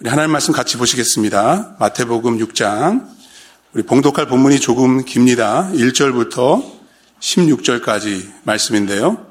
우리 0.00 0.10
하나님 0.10 0.32
말씀 0.32 0.52
같이 0.52 0.76
보시겠습니다. 0.76 1.76
마태복음 1.78 2.38
6장. 2.38 3.06
우리 3.74 3.84
봉독할 3.84 4.26
본문이 4.26 4.58
조금 4.58 5.04
깁니다. 5.04 5.70
1절부터 5.72 6.68
16절까지 7.20 8.32
말씀인데요. 8.42 9.24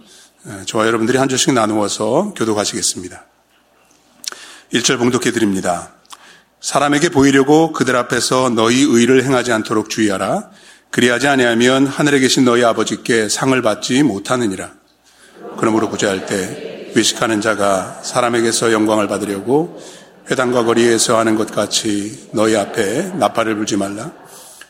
저와 0.65 0.87
여러분들이 0.87 1.17
한 1.17 1.27
절씩 1.27 1.53
나누어서 1.53 2.33
교독하시겠습니다. 2.37 3.25
1절 4.73 4.99
봉독해 4.99 5.31
드립니다. 5.31 5.91
사람에게 6.61 7.09
보이려고 7.09 7.73
그들 7.73 7.97
앞에서 7.97 8.49
너희 8.49 8.83
의를 8.83 9.25
행하지 9.25 9.51
않도록 9.51 9.89
주의하라. 9.89 10.49
그리하지 10.91 11.27
아니하면 11.27 11.87
하늘에 11.87 12.19
계신 12.19 12.45
너희 12.45 12.63
아버지께 12.63 13.27
상을 13.27 13.61
받지 13.61 14.01
못하느니라. 14.01 14.71
그러므로 15.57 15.89
구제할 15.89 16.25
때 16.25 16.89
외식하는 16.95 17.41
자가 17.41 17.99
사람에게서 18.01 18.71
영광을 18.71 19.09
받으려고 19.09 20.02
회당과 20.29 20.63
거리에서 20.63 21.17
하는 21.17 21.35
것 21.35 21.51
같이 21.51 22.29
너희 22.31 22.55
앞에 22.55 23.13
나팔을 23.15 23.55
불지 23.55 23.77
말라. 23.77 24.11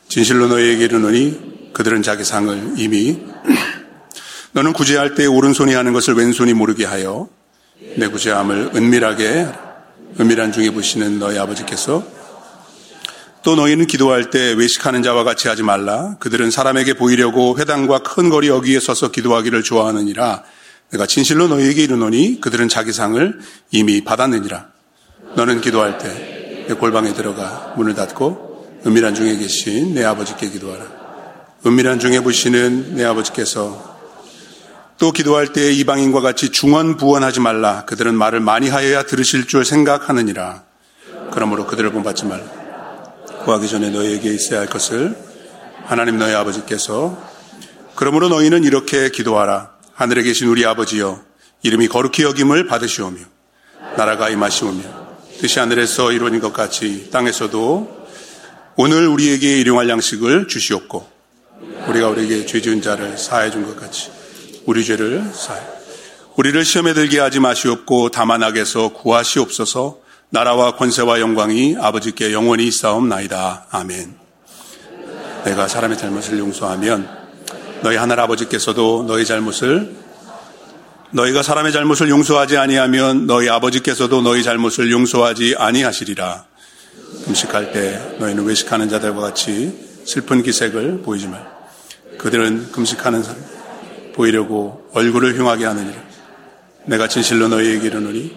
진실로 0.08 0.48
너희에게 0.48 0.86
이르노니 0.86 1.72
그들은 1.74 2.02
자기 2.02 2.24
상을 2.24 2.74
이미 2.78 3.20
너는 4.54 4.74
구제할 4.74 5.16
때 5.16 5.26
오른손이 5.26 5.74
하는 5.74 5.94
것을 5.94 6.14
왼손이 6.16 6.54
모르게 6.54 6.86
하여 6.86 7.28
내 7.98 8.08
구제함을 8.08 8.72
은밀하게 8.76 9.48
은밀한 10.20 10.52
중에 10.52 10.72
보시는 10.72 11.20
너희 11.20 11.38
아버지께서 11.40 12.04
또 13.44 13.56
너희는 13.56 13.88
기도할 13.88 14.30
때 14.30 14.54
외식하는 14.54 15.04
자와 15.04 15.24
같이 15.24 15.50
하지 15.50 15.64
말라. 15.64 16.16
그들은 16.20 16.50
사람에게 16.50 16.94
보이려고 16.94 17.58
회당과 17.58 18.00
큰 18.00 18.30
거리 18.30 18.48
여기에 18.48 18.80
서서 18.80 19.12
기도하기를 19.12 19.64
좋아하느니라. 19.64 20.44
내가 20.92 21.06
진실로 21.08 21.48
너희에게 21.48 21.84
이르노니 21.84 22.40
그들은 22.40 22.70
자기 22.70 22.94
상을 22.94 23.40
이미 23.72 24.04
받았느니라. 24.04 24.73
너는 25.36 25.62
기도할 25.62 25.98
때 25.98 26.34
내 26.68 26.76
골방에 26.76 27.14
들어가 27.14 27.74
문을 27.76 27.94
닫고 27.94 28.82
은밀한 28.86 29.16
중에 29.16 29.38
계신 29.38 29.94
내 29.94 30.04
아버지께 30.04 30.50
기도하라. 30.50 30.86
은밀한 31.66 32.00
중에 32.00 32.22
보시는 32.22 32.96
내 32.96 33.04
아버지께서 33.06 33.94
또 34.98 35.12
기도할 35.12 35.52
때 35.54 35.72
이방인과 35.72 36.22
같이 36.22 36.50
중언 36.50 36.98
부언하지 36.98 37.40
말라. 37.40 37.86
그들은 37.86 38.16
말을 38.16 38.40
많이 38.40 38.70
하여야 38.70 39.04
들으실 39.04 39.48
줄 39.48 39.66
생각하느니라. 39.66 40.64
그러므로 41.32 41.66
그들을 41.66 41.92
본받지 41.92 42.26
말라. 42.26 42.46
구하기 43.44 43.68
전에 43.68 43.90
너희에게 43.90 44.34
있어야 44.34 44.62
할 44.62 44.68
것을 44.68 45.18
하나님 45.86 46.18
너희 46.18 46.34
아버지께서 46.34 47.18
그러므로 47.96 48.30
너희는 48.30 48.64
이렇게 48.64 49.10
기도하라. 49.10 49.72
하늘에 49.94 50.24
계신 50.24 50.48
우리 50.48 50.66
아버지여 50.66 51.22
이름이 51.64 51.88
거룩히 51.88 52.24
여김을 52.24 52.68
받으시오며 52.68 53.20
나라가 53.98 54.30
임하시오며 54.30 55.03
뜻이 55.44 55.60
하늘에서 55.60 56.14
이루어진 56.14 56.40
것 56.40 56.54
같이 56.54 57.10
땅에서도 57.12 58.08
오늘 58.78 59.10
우리에게 59.10 59.60
일용할 59.60 59.90
양식을 59.90 60.48
주시옵고 60.48 61.06
우리가 61.90 62.08
우리에게 62.08 62.46
죄 62.46 62.62
지은 62.62 62.82
자를 62.82 63.18
사해 63.18 63.52
준 63.52 63.66
것 63.66 63.78
같이 63.78 64.10
우리 64.66 64.86
죄를 64.86 65.22
사해 65.34 65.60
우리를 66.38 66.64
시험에 66.64 66.94
들게 66.94 67.20
하지 67.20 67.42
마시옵고 67.42 68.08
다만 68.08 68.42
악에서 68.42 68.94
구하시옵소서 68.94 70.00
나라와 70.30 70.78
권세와 70.78 71.20
영광이 71.20 71.76
아버지께 71.78 72.32
영원히 72.32 72.66
있사옵나이다. 72.68 73.68
아멘. 73.70 74.16
내가 75.44 75.68
사람의 75.68 75.98
잘못을 75.98 76.40
용서하면 76.40 77.10
너희 77.82 77.98
하늘 77.98 78.18
아버지께서도 78.22 79.04
너희 79.08 79.26
잘못을 79.26 80.03
너희가 81.14 81.44
사람의 81.44 81.72
잘못을 81.72 82.10
용서하지 82.10 82.58
아니하면 82.58 83.28
너희 83.28 83.48
아버지께서도 83.48 84.24
너희 84.24 84.42
잘못을 84.44 84.92
용서하지 84.92 85.56
아니하시리라. 85.60 86.46
음식할 87.28 87.72
때 87.72 88.16
너희는 88.20 88.44
외식하는 88.46 88.90
자들과 88.90 89.22
같이 89.22 90.02
슬픈 90.06 90.42
기색을 90.42 91.04
보이지 91.04 91.28
말. 91.28 91.46
그들은 92.18 92.72
금식하는 92.72 93.22
사람 93.22 93.40
보이려고 94.16 94.90
얼굴을 94.94 95.38
흉하게 95.38 95.66
하느니라. 95.66 96.02
내가 96.86 97.08
진실로 97.08 97.48
너희에게 97.48 97.88
이르노니 97.88 98.36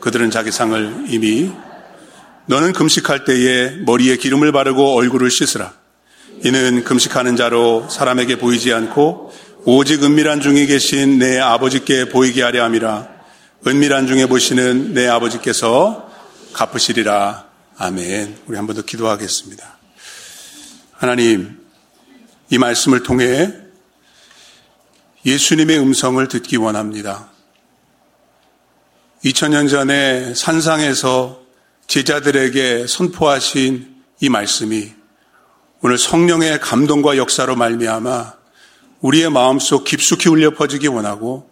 그들은 0.00 0.30
자기 0.30 0.52
상을 0.52 1.04
이미 1.08 1.50
너는 2.46 2.72
금식할 2.72 3.24
때에 3.24 3.78
머리에 3.84 4.16
기름을 4.16 4.52
바르고 4.52 4.96
얼굴을 4.96 5.28
씻으라. 5.28 5.72
이는 6.44 6.84
금식하는 6.84 7.34
자로 7.34 7.88
사람에게 7.88 8.36
보이지 8.38 8.72
않고 8.72 9.32
오직 9.64 10.02
은밀한 10.02 10.40
중에 10.40 10.66
계신 10.66 11.18
내 11.18 11.38
아버지께 11.38 12.08
보이게 12.08 12.42
하려 12.42 12.64
함이라. 12.64 13.08
은밀한 13.66 14.08
중에 14.08 14.26
보시는 14.26 14.92
내 14.92 15.06
아버지께서 15.08 16.10
갚으시리라. 16.52 17.46
아멘. 17.78 18.38
우리 18.46 18.56
한 18.56 18.66
번 18.66 18.74
더 18.74 18.82
기도하겠습니다. 18.82 19.78
하나님, 20.92 21.60
이 22.50 22.58
말씀을 22.58 23.04
통해 23.04 23.52
예수님의 25.24 25.78
음성을 25.78 26.26
듣기 26.26 26.56
원합니다. 26.56 27.30
2000년 29.24 29.70
전에 29.70 30.34
산상에서 30.34 31.40
제자들에게 31.86 32.86
선포하신 32.88 33.94
이 34.20 34.28
말씀이 34.28 34.92
오늘 35.82 35.98
성령의 35.98 36.58
감동과 36.60 37.16
역사로 37.16 37.54
말미암아 37.54 38.41
우리의 39.02 39.30
마음속 39.30 39.84
깊숙이 39.84 40.28
울려 40.28 40.54
퍼지기 40.54 40.86
원하고 40.86 41.50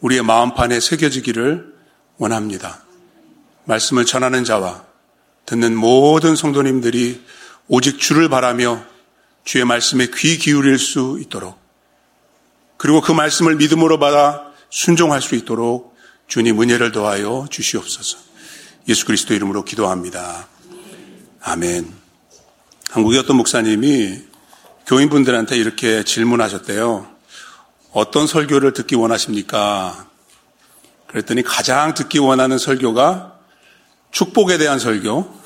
우리의 0.00 0.22
마음판에 0.22 0.80
새겨지기를 0.80 1.74
원합니다. 2.18 2.84
말씀을 3.64 4.04
전하는 4.04 4.44
자와 4.44 4.84
듣는 5.46 5.74
모든 5.74 6.36
성도님들이 6.36 7.22
오직 7.68 7.98
주를 7.98 8.28
바라며 8.28 8.84
주의 9.44 9.64
말씀에 9.64 10.08
귀 10.14 10.38
기울일 10.38 10.78
수 10.78 11.18
있도록 11.20 11.58
그리고 12.76 13.00
그 13.00 13.12
말씀을 13.12 13.56
믿음으로 13.56 13.98
받아 13.98 14.52
순종할 14.70 15.22
수 15.22 15.34
있도록 15.34 15.96
주님 16.26 16.60
은혜를 16.60 16.92
더하여 16.92 17.46
주시옵소서. 17.50 18.18
예수 18.88 19.06
그리스도 19.06 19.34
이름으로 19.34 19.64
기도합니다. 19.64 20.48
아멘. 21.40 21.90
한국의 22.90 23.20
어떤 23.20 23.36
목사님이 23.36 24.33
교인분들한테 24.86 25.56
이렇게 25.56 26.04
질문하셨대요. 26.04 27.08
어떤 27.92 28.26
설교를 28.26 28.72
듣기 28.72 28.96
원하십니까? 28.96 30.08
그랬더니 31.06 31.42
가장 31.42 31.94
듣기 31.94 32.18
원하는 32.18 32.58
설교가 32.58 33.38
축복에 34.10 34.58
대한 34.58 34.78
설교, 34.78 35.42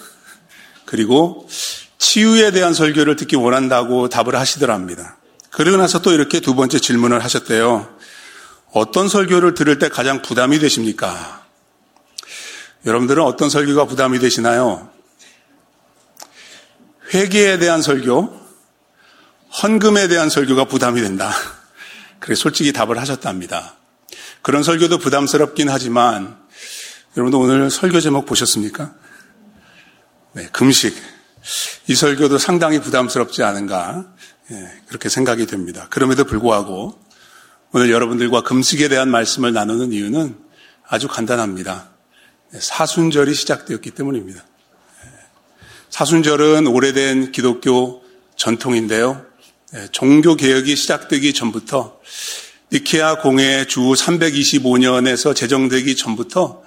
그리고 0.85 1.49
치유에 1.99 2.51
대한 2.51 2.75
설교를 2.75 3.17
듣기 3.17 3.37
원한다고 3.37 4.09
답을 4.09 4.35
하시더랍니다. 4.35 5.19
그러고 5.51 5.77
나서 5.77 6.01
또 6.01 6.13
이렇게 6.13 6.41
두 6.41 6.55
번째 6.55 6.79
질문을 6.79 7.23
하셨대요. 7.23 7.97
어떤 8.73 9.09
설교를 9.09 9.55
들을 9.55 9.79
때 9.79 9.89
가장 9.89 10.23
부담이 10.23 10.59
되십니까? 10.59 11.47
여러분들은 12.87 13.23
어떤 13.23 13.51
설교가 13.51 13.87
부담이 13.87 14.19
되시나요? 14.19 14.89
회계에 17.15 17.59
대한 17.59 17.83
설교, 17.83 18.48
헌금에 19.63 20.09
대한 20.09 20.31
설교가 20.31 20.67
부담이 20.67 21.01
된다. 21.01 21.33
그래 22.21 22.35
솔직히 22.35 22.73
답을 22.73 22.99
하셨답니다. 22.99 23.77
그런 24.43 24.63
설교도 24.63 24.99
부담스럽긴 24.99 25.69
하지만 25.69 26.39
여러분도 27.17 27.41
오늘 27.41 27.71
설교 27.71 28.01
제목 28.01 28.27
보셨습니까? 28.27 28.95
네, 30.35 30.49
금식. 30.53 30.95
이 31.89 31.95
설교도 31.95 32.39
상당히 32.39 32.81
부담스럽지 32.81 33.43
않은가 33.43 34.07
예, 34.51 34.81
그렇게 34.87 35.09
생각이 35.09 35.47
됩니다. 35.47 35.87
그럼에도 35.91 36.25
불구하고 36.25 36.99
오늘 37.73 37.91
여러분들과 37.91 38.43
금식에 38.43 38.89
대한 38.89 39.11
말씀을 39.11 39.53
나누는 39.53 39.93
이유는 39.93 40.39
아주 40.87 41.09
간단합니다. 41.09 41.91
네, 42.53 42.61
사순절이 42.61 43.35
시작되었기 43.35 43.91
때문입니다. 43.91 44.41
예, 44.41 45.09
사순절은 45.91 46.67
오래된 46.67 47.33
기독교 47.33 48.05
전통인데요. 48.37 49.28
예, 49.75 49.87
종교 49.93 50.35
개혁이 50.35 50.77
시작되기 50.77 51.35
전부터 51.35 52.01
니케아 52.73 53.21
공회 53.21 53.67
주 53.67 53.81
325년에서 53.81 55.37
제정되기 55.37 55.95
전부터 55.95 56.63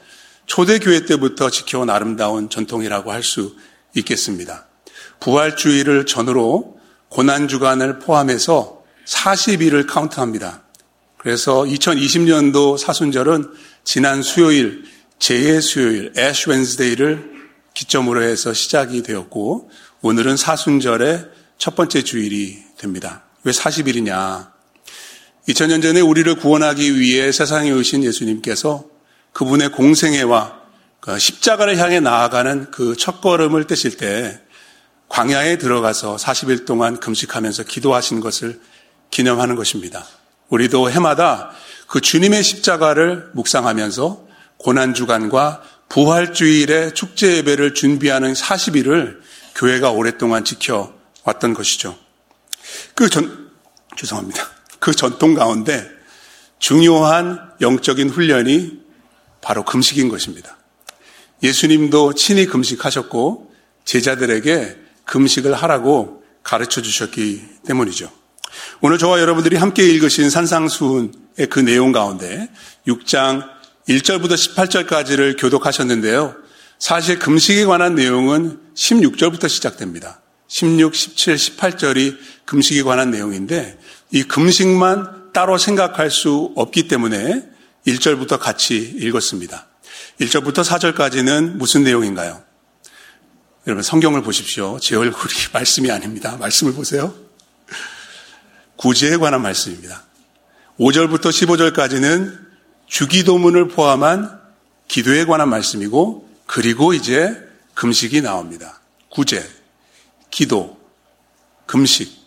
초대교회 0.45 1.05
때부터 1.05 1.49
지켜온 1.49 1.89
아름다운 1.89 2.49
전통이라고 2.49 3.11
할 3.11 3.23
수 3.23 3.55
있겠습니다. 3.95 4.67
부활주의를 5.19 6.05
전후로 6.05 6.77
고난주간을 7.09 7.99
포함해서 7.99 8.83
40일을 9.07 9.87
카운트합니다. 9.87 10.63
그래서 11.17 11.63
2020년도 11.63 12.77
사순절은 12.77 13.51
지난 13.83 14.21
수요일, 14.21 14.83
제2 15.19 15.61
수요일, 15.61 16.13
애쉬 16.17 16.49
웬스데이를 16.49 17.31
기점으로 17.73 18.23
해서 18.23 18.53
시작이 18.53 19.03
되었고, 19.03 19.69
오늘은 20.01 20.37
사순절의 20.37 21.29
첫 21.57 21.75
번째 21.75 22.03
주일이 22.03 22.63
됩니다. 22.81 23.23
왜 23.43 23.51
40일이냐? 23.51 24.51
2000년 25.47 25.81
전에 25.81 26.01
우리를 26.01 26.33
구원하기 26.35 26.99
위해 26.99 27.31
세상에 27.31 27.71
오신 27.71 28.03
예수님께서 28.03 28.85
그분의 29.33 29.71
공생애와 29.71 30.59
그 30.99 31.17
십자가를 31.17 31.77
향해 31.77 31.99
나아가는 31.99 32.69
그 32.71 32.95
첫걸음을 32.95 33.65
떼실 33.65 33.97
때 33.97 34.39
광야에 35.09 35.57
들어가서 35.57 36.15
40일 36.15 36.65
동안 36.65 36.99
금식하면서 36.99 37.63
기도하신 37.63 38.19
것을 38.19 38.59
기념하는 39.09 39.55
것입니다. 39.55 40.05
우리도 40.49 40.89
해마다 40.91 41.51
그 41.87 42.01
주님의 42.01 42.43
십자가를 42.43 43.29
묵상하면서 43.33 44.27
고난주간과 44.57 45.63
부활주일의 45.89 46.93
축제 46.93 47.37
예배를 47.37 47.73
준비하는 47.73 48.33
40일을 48.33 49.19
교회가 49.55 49.91
오랫동안 49.91 50.45
지켜왔던 50.45 51.53
것이죠. 51.53 51.97
그 52.95 53.09
전, 53.09 53.51
죄송합니다. 53.95 54.49
그 54.79 54.93
전통 54.93 55.33
가운데 55.33 55.87
중요한 56.59 57.39
영적인 57.61 58.09
훈련이 58.09 58.79
바로 59.41 59.65
금식인 59.65 60.09
것입니다. 60.09 60.57
예수님도 61.43 62.13
친히 62.13 62.45
금식하셨고 62.45 63.51
제자들에게 63.85 64.77
금식을 65.05 65.53
하라고 65.53 66.23
가르쳐 66.43 66.81
주셨기 66.81 67.43
때문이죠. 67.65 68.11
오늘 68.81 68.97
저와 68.97 69.19
여러분들이 69.19 69.55
함께 69.57 69.83
읽으신 69.83 70.29
산상수훈의 70.29 71.47
그 71.49 71.59
내용 71.59 71.91
가운데 71.91 72.49
6장 72.87 73.47
1절부터 73.87 74.33
18절까지를 74.33 75.39
교독하셨는데요. 75.39 76.35
사실 76.79 77.19
금식에 77.19 77.65
관한 77.65 77.95
내용은 77.95 78.59
16절부터 78.75 79.49
시작됩니다. 79.49 80.20
16, 80.51 80.93
17, 80.93 81.35
18절이 81.35 82.17
금식에 82.43 82.83
관한 82.83 83.09
내용인데 83.09 83.79
이 84.11 84.23
금식만 84.23 85.31
따로 85.31 85.57
생각할 85.57 86.11
수 86.11 86.51
없기 86.57 86.89
때문에 86.89 87.49
1절부터 87.87 88.37
같이 88.37 88.75
읽었습니다. 88.75 89.65
1절부터 90.19 90.65
4절까지는 90.65 91.53
무슨 91.53 91.85
내용인가요? 91.85 92.43
여러분 93.65 93.81
성경을 93.81 94.23
보십시오. 94.23 94.77
제 94.81 94.97
얼굴이 94.97 95.33
말씀이 95.53 95.89
아닙니다. 95.89 96.35
말씀을 96.35 96.73
보세요. 96.73 97.15
구제에 98.75 99.15
관한 99.15 99.41
말씀입니다. 99.41 100.03
5절부터 100.77 101.29
15절까지는 101.29 102.37
주기도문을 102.87 103.69
포함한 103.69 104.37
기도에 104.89 105.23
관한 105.23 105.47
말씀이고 105.47 106.29
그리고 106.45 106.93
이제 106.93 107.37
금식이 107.73 108.21
나옵니다. 108.21 108.81
구제, 109.09 109.47
기도, 110.31 110.79
금식. 111.67 112.21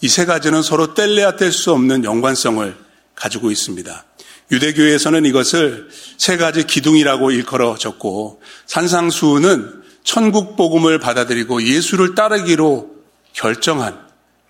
이 0.00 0.08
세 0.08 0.24
가지는 0.26 0.62
서로 0.62 0.92
뗄래야 0.94 1.36
뗄 1.36 1.52
수 1.52 1.72
없는 1.72 2.04
연관성을 2.04 2.76
가지고 3.14 3.50
있습니다. 3.50 4.04
유대교에서는 4.50 5.24
이것을 5.24 5.88
세 6.18 6.36
가지 6.36 6.64
기둥이라고 6.64 7.30
일컬어졌고 7.30 8.42
산상수는 8.66 9.82
천국 10.02 10.56
복음을 10.56 10.98
받아들이고 10.98 11.62
예수를 11.62 12.14
따르기로 12.14 12.90
결정한 13.32 13.98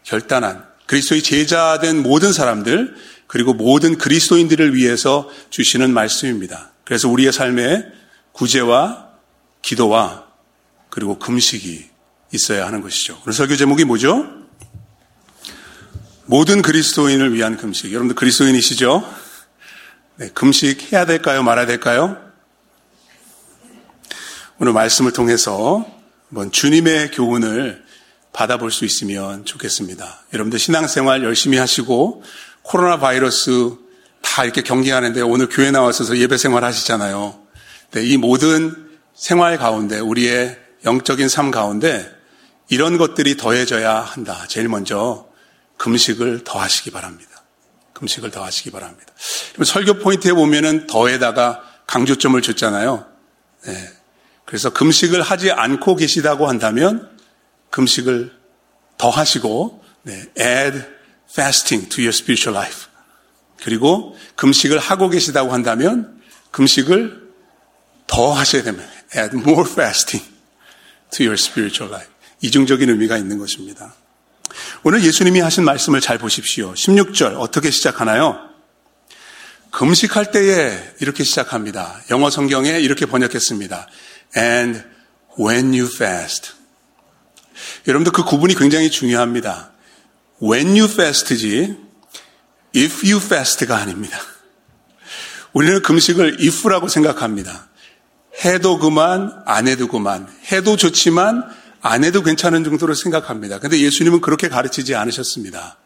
결단한 0.03 0.65
그리스도의 0.87 1.23
제자된 1.23 2.03
모든 2.03 2.33
사람들 2.33 2.97
그리고 3.29 3.55
모든 3.55 3.97
그리스도인들을 3.97 4.75
위해서 4.75 5.31
주시는 5.51 5.93
말씀입니다. 5.93 6.73
그래서 6.85 7.09
우리의 7.09 7.33
삶에 7.33 7.85
구제와 8.33 9.09
기도와 9.63 10.27
그리고 10.91 11.19
금식이 11.19 11.94
있어야 12.35 12.67
하는 12.67 12.83
것이죠. 12.83 13.21
오늘 13.25 13.33
설교 13.33 13.57
제목이 13.57 13.85
뭐죠? 13.85 14.27
모든 16.27 16.63
그리스도인을 16.63 17.35
위한 17.35 17.57
금식. 17.57 17.91
여러분들 17.91 18.17
그리스도인이시죠? 18.17 19.15
네, 20.17 20.29
금식 20.31 20.93
해야 20.93 21.07
될까요? 21.07 21.43
말아야 21.43 21.67
될까요? 21.67 22.19
오늘 24.59 24.73
말씀을 24.73 25.13
통해서 25.13 25.85
한번 26.29 26.51
주님의 26.51 27.11
교훈을 27.13 27.85
받아볼 28.33 28.71
수 28.71 28.85
있으면 28.85 29.45
좋겠습니다. 29.45 30.25
여러분들 30.33 30.59
신앙생활 30.59 31.23
열심히 31.23 31.59
하시고 31.59 32.23
코로나 32.63 32.99
바이러스 32.99 33.77
다 34.23 34.45
이렇게 34.45 34.63
경계하는데 34.63 35.21
오늘 35.21 35.49
교회 35.49 35.71
나와서 35.71 36.17
예배 36.17 36.39
생활 36.39 36.65
하시잖아요. 36.65 37.39
네, 37.93 38.05
이 38.05 38.17
모든 38.17 38.89
생활 39.15 39.59
가운데 39.59 40.01
우리의 40.01 40.59
영적인 40.85 41.29
삶 41.29 41.51
가운데 41.51 42.14
이런 42.69 42.99
것들이 42.99 43.37
더해져야 43.37 44.01
한다. 44.01 44.45
제일 44.49 44.69
먼저 44.69 45.29
금식을 45.77 46.45
더 46.45 46.59
하시기 46.61 46.91
바랍니다. 46.91 47.31
금식을 47.93 48.31
더 48.31 48.45
하시기 48.45 48.71
바랍니다. 48.71 49.13
설교 49.65 49.99
포인트에 49.99 50.33
보면은 50.33 50.87
더에다가 50.87 51.63
강조점을 51.87 52.41
줬잖아요. 52.41 53.07
네. 53.67 53.91
그래서 54.45 54.71
금식을 54.71 55.23
하지 55.23 55.51
않고 55.51 55.97
계시다고 55.97 56.49
한다면 56.49 57.11
금식을 57.71 58.33
더 58.99 59.11
하시고 59.11 59.83
네, 60.03 60.23
add 60.39 60.85
fasting 61.31 61.89
to 61.89 62.03
your 62.03 62.11
spiritual 62.11 62.57
life. 62.57 62.89
그리고 63.63 64.17
금식을 64.37 64.79
하고 64.79 65.09
계시다고 65.09 65.53
한다면 65.53 66.23
금식을 66.51 67.25
더 68.07 68.33
하셔야 68.33 68.63
됩니다. 68.63 68.89
add 69.17 69.37
more 69.37 69.69
fasting 69.69 70.25
to 71.11 71.25
your 71.27 71.35
spiritual 71.35 71.93
life. 71.93 72.14
이중적인 72.45 72.91
의미가 72.91 73.17
있는 73.17 73.39
것입니다. 73.39 73.95
오늘 74.83 75.03
예수님이 75.03 75.41
하신 75.41 75.65
말씀을 75.65 76.03
잘 76.03 76.19
보십시오. 76.19 76.75
16절 76.75 77.37
어떻게 77.39 77.71
시작하나요? 77.71 78.39
금식할 79.71 80.31
때에 80.31 80.79
이렇게 81.01 81.25
시작합니다. 81.25 82.01
영어 82.11 82.29
성경에 82.29 82.79
이렇게 82.81 83.07
번역했습니다. 83.07 83.89
And 84.37 84.83
when 85.41 85.69
you 85.73 85.89
fast. 85.93 86.53
여러분들 87.89 88.13
그 88.13 88.23
구분이 88.25 88.55
굉장히 88.57 88.91
중요합니다. 88.91 89.73
When 90.43 90.69
you 90.79 90.85
fast지 90.85 91.77
if 92.77 93.11
you 93.11 93.25
fast가 93.25 93.79
아닙니다. 93.79 94.19
우리는 95.55 95.81
금식을 95.81 96.37
if라고 96.41 96.89
생각합니다. 96.89 97.69
해도 98.45 98.79
그만, 98.79 99.33
안 99.47 99.67
해도 99.67 99.89
그만. 99.89 100.29
해도 100.53 100.77
좋지만 100.77 101.43
안 101.87 102.03
해도 102.03 102.23
괜찮은 102.23 102.65
정도로 102.65 102.95
생각합니다. 102.95 103.59
근데 103.59 103.79
예수님은 103.79 104.23
그렇게 104.23 104.49
가르치지 104.49 104.95
않으셨습니다. 104.95 105.77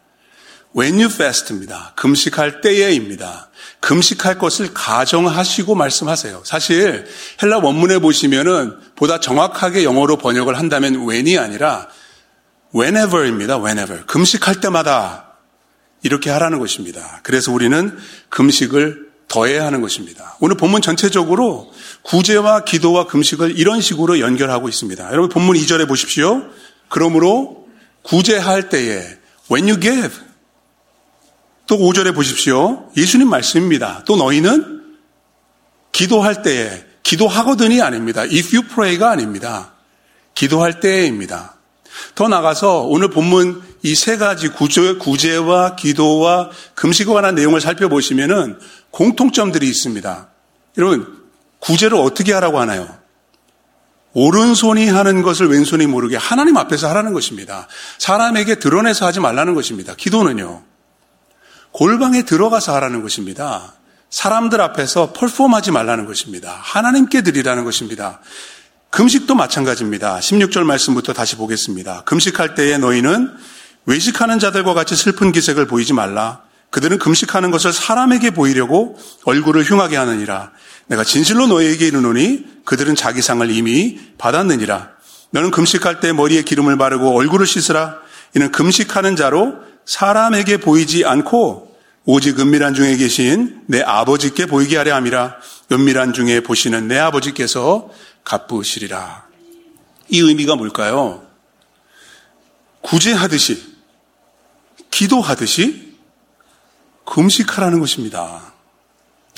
When 0.77 0.95
you 0.95 1.12
fast입니다. 1.12 1.93
금식할 1.97 2.61
때에입니다. 2.61 3.50
금식할 3.81 4.39
것을 4.39 4.73
가정하시고 4.73 5.75
말씀하세요. 5.75 6.43
사실 6.45 7.05
헬라 7.43 7.59
원문에 7.59 7.99
보시면은 7.99 8.77
보다 8.95 9.19
정확하게 9.19 9.83
영어로 9.83 10.19
번역을 10.19 10.56
한다면 10.56 10.95
when이 10.95 11.37
아니라 11.37 11.88
whenever입니다. 12.73 13.57
whenever. 13.57 14.07
금식할 14.07 14.61
때마다 14.61 15.35
이렇게 16.02 16.31
하라는 16.31 16.61
것입니다. 16.61 17.19
그래서 17.25 17.50
우리는 17.50 17.99
금식을 18.28 19.09
더해야 19.26 19.67
하는 19.67 19.81
것입니다. 19.81 20.37
오늘 20.38 20.57
본문 20.57 20.81
전체적으로 20.81 21.73
구제와 22.02 22.64
기도와 22.64 23.07
금식을 23.07 23.59
이런 23.59 23.81
식으로 23.81 24.21
연결하고 24.21 24.69
있습니다. 24.69 25.11
여러분 25.12 25.28
본문 25.28 25.57
2절에 25.57 25.87
보십시오. 25.87 26.43
그러므로 26.88 27.67
구제할 28.02 28.69
때에 28.69 29.00
when 29.50 29.69
you 29.69 29.81
give 29.81 30.11
또 31.67 31.76
5절에 31.76 32.14
보십시오. 32.14 32.90
예수님 32.97 33.28
말씀입니다. 33.28 34.02
또 34.07 34.17
너희는 34.17 34.83
기도할 35.93 36.43
때에 36.43 36.85
기도하거든이 37.02 37.83
아닙니다. 37.83 38.23
if 38.23 38.57
you 38.57 38.67
pray가 38.69 39.11
아닙니다. 39.11 39.75
기도할 40.35 40.81
때입니다. 40.81 41.57
더 42.14 42.28
나가서 42.28 42.83
오늘 42.83 43.11
본문 43.11 43.69
이 43.83 43.95
세 43.95 44.17
가지 44.17 44.49
구제, 44.49 44.95
구제와 44.95 45.76
기도와 45.76 46.50
금식에 46.75 47.12
관한 47.12 47.35
내용을 47.35 47.61
살펴보시면은 47.61 48.59
공통점들이 48.90 49.69
있습니다. 49.69 50.28
여러분, 50.78 51.18
구제를 51.61 51.99
어떻게 51.99 52.33
하라고 52.33 52.61
하나요? 52.61 52.88
오른손이 54.15 54.88
하는 54.88 55.23
것을 55.23 55.49
왼손이 55.49 55.87
모르게 55.87 56.17
하나님 56.17 56.57
앞에서 56.57 56.88
하라는 56.88 57.12
것입니다. 57.12 57.69
사람에게 57.99 58.57
드러내서 58.57 59.07
하지 59.07 59.21
말라는 59.21 59.55
것입니다. 59.55 59.95
기도는요. 59.95 60.62
골방에 61.73 62.23
들어가서 62.23 62.75
하라는 62.77 63.03
것입니다. 63.03 63.75
사람들 64.11 64.61
앞에서 64.61 65.12
펄폼하지 65.12 65.71
말라는 65.71 66.07
것입니다. 66.07 66.59
하나님께 66.61 67.23
드리라는 67.23 67.65
것입니다. 67.65 68.21
금식도 68.91 69.35
마찬가지입니다. 69.35 70.19
16절 70.19 70.65
말씀부터 70.65 71.12
다시 71.12 71.37
보겠습니다. 71.37 72.05
금식할 72.05 72.55
때에 72.55 72.79
너희는 72.79 73.31
외식하는 73.85 74.38
자들과 74.38 74.75
같이 74.75 74.97
슬픈 74.97 75.31
기색을 75.31 75.67
보이지 75.67 75.93
말라. 75.93 76.41
그들은 76.71 76.99
금식하는 76.99 77.50
것을 77.50 77.73
사람에게 77.73 78.31
보이려고 78.31 78.99
얼굴을 79.25 79.62
흉하게 79.62 79.97
하느니라. 79.97 80.53
내가 80.88 81.04
진실로 81.04 81.47
너희에게 81.47 81.87
이르노니 81.87 82.62
그들은 82.64 82.95
자기 82.95 83.23
상을 83.23 83.49
이미 83.50 83.99
받았느니라. 84.18 84.90
너는 85.30 85.50
금식할 85.50 86.00
때 86.00 86.12
머리에 86.12 86.42
기름을 86.42 86.76
바르고 86.78 87.16
얼굴을 87.16 87.47
씻으라. 87.47 87.99
이는 88.35 88.50
금식하는 88.50 89.16
자로 89.16 89.54
사람에게 89.85 90.59
보이지 90.59 91.04
않고 91.04 91.76
오직 92.04 92.40
은밀한 92.40 92.75
중에 92.75 92.97
계신 92.97 93.62
내 93.66 93.83
아버지께 93.83 94.47
보이게 94.47 94.76
하려 94.76 94.95
함이라. 94.95 95.37
은밀한 95.71 96.14
중에 96.14 96.40
보시는 96.40 96.88
내 96.88 96.99
아버지께서 96.99 97.90
갚으시리라. 98.25 99.26
이 100.09 100.21
의미가 100.21 100.57
뭘까요? 100.57 101.26
구제하듯이, 102.80 103.62
기도하듯이 104.90 105.97
금식하라는 107.04 107.80
것입니다. 107.80 108.54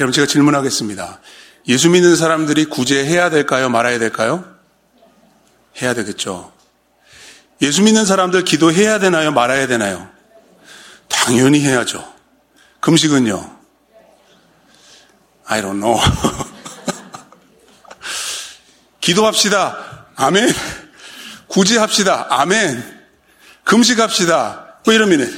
여러분 0.01 0.15
제가 0.15 0.27
질문하겠습니다. 0.27 1.21
예수 1.69 1.91
믿는 1.91 2.17
사람들이 2.17 2.65
구제해야 2.65 3.29
될까요? 3.29 3.69
말아야 3.69 3.99
될까요? 3.99 4.47
해야 5.81 5.93
되겠죠. 5.93 6.55
예수 7.61 7.83
믿는 7.83 8.07
사람들 8.07 8.45
기도해야 8.45 8.99
되나요? 8.99 9.31
말아야 9.31 9.67
되나요? 9.67 10.09
당연히 11.07 11.61
해야죠. 11.61 12.03
금식은요? 12.81 13.59
I 15.45 15.61
don't 15.61 15.81
know. 15.81 16.01
기도합시다. 19.03 20.07
아멘. 20.17 20.51
구제합시다. 21.49 22.27
아멘. 22.31 23.01
금식합시다. 23.65 24.79
뭐 24.83 24.95
이러면 24.95 25.31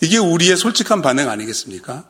이게 0.00 0.18
우리의 0.18 0.56
솔직한 0.56 1.02
반응 1.02 1.28
아니겠습니까? 1.28 2.04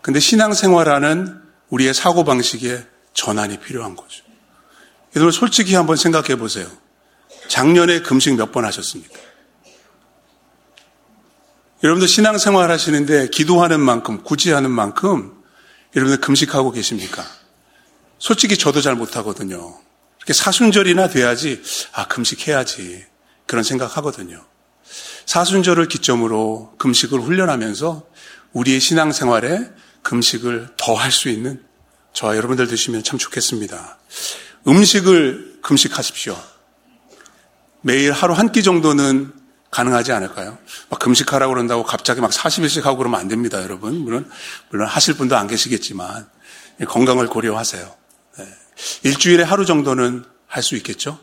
근데 0.00 0.20
신앙생활하는 0.20 1.40
우리의 1.68 1.92
사고방식에 1.92 2.86
전환이 3.12 3.58
필요한 3.58 3.94
거죠. 3.96 4.24
여러분 5.16 5.32
솔직히 5.32 5.74
한번 5.74 5.96
생각해 5.96 6.36
보세요. 6.36 6.70
작년에 7.48 8.00
금식 8.02 8.36
몇 8.36 8.52
번 8.52 8.64
하셨습니까? 8.64 9.18
여러분들 11.82 12.08
신앙생활 12.08 12.70
하시는데 12.70 13.28
기도하는 13.28 13.80
만큼, 13.80 14.22
구제하는 14.24 14.70
만큼 14.70 15.42
여러분들 15.94 16.20
금식하고 16.20 16.72
계십니까? 16.72 17.24
솔직히 18.18 18.58
저도 18.58 18.80
잘 18.80 18.96
못하거든요. 18.96 19.78
이렇게 20.18 20.32
사순절이나 20.32 21.08
돼야지, 21.08 21.62
아, 21.92 22.08
금식해야지. 22.08 23.04
그런 23.46 23.62
생각하거든요. 23.62 24.44
사순절을 25.28 25.88
기점으로 25.88 26.72
금식을 26.78 27.20
훈련하면서 27.20 28.06
우리의 28.54 28.80
신앙생활에 28.80 29.70
금식을 30.02 30.68
더 30.78 30.94
할 30.94 31.12
수 31.12 31.28
있는 31.28 31.62
저와 32.14 32.34
여러분들 32.34 32.66
되시면 32.66 33.02
참 33.02 33.18
좋겠습니다. 33.18 33.98
음식을 34.66 35.58
금식하십시오. 35.62 36.34
매일 37.82 38.12
하루 38.12 38.32
한 38.32 38.52
끼 38.52 38.62
정도는 38.62 39.34
가능하지 39.70 40.12
않을까요? 40.12 40.56
막 40.88 40.98
금식하라고 40.98 41.52
그런다고 41.52 41.84
갑자기 41.84 42.22
막 42.22 42.30
40일씩 42.30 42.84
하고 42.84 42.96
그러면 42.96 43.20
안 43.20 43.28
됩니다, 43.28 43.62
여러분. 43.62 43.98
물론, 43.98 44.30
물론 44.70 44.88
하실 44.88 45.12
분도 45.12 45.36
안 45.36 45.46
계시겠지만, 45.46 46.26
건강을 46.88 47.26
고려하세요. 47.26 47.94
네. 48.38 48.44
일주일에 49.02 49.42
하루 49.42 49.66
정도는 49.66 50.24
할 50.46 50.62
수 50.62 50.74
있겠죠? 50.76 51.18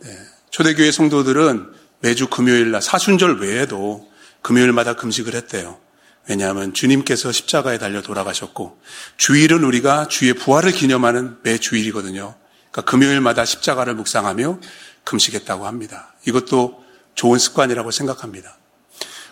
네. 0.00 0.18
초대교회 0.50 0.90
성도들은 0.90 1.75
매주 2.06 2.28
금요일 2.28 2.70
날 2.70 2.80
사순절 2.80 3.40
외에도 3.40 4.08
금요일마다 4.42 4.94
금식을 4.94 5.34
했대요. 5.34 5.80
왜냐하면 6.28 6.72
주님께서 6.72 7.32
십자가에 7.32 7.78
달려 7.78 8.00
돌아가셨고 8.00 8.78
주일은 9.16 9.64
우리가 9.64 10.06
주의 10.06 10.32
부활을 10.32 10.70
기념하는 10.70 11.38
매 11.42 11.58
주일이거든요. 11.58 12.36
그러니까 12.70 12.88
금요일마다 12.88 13.44
십자가를 13.44 13.94
묵상하며 13.96 14.60
금식했다고 15.02 15.66
합니다. 15.66 16.14
이것도 16.24 16.84
좋은 17.16 17.40
습관이라고 17.40 17.90
생각합니다. 17.90 18.56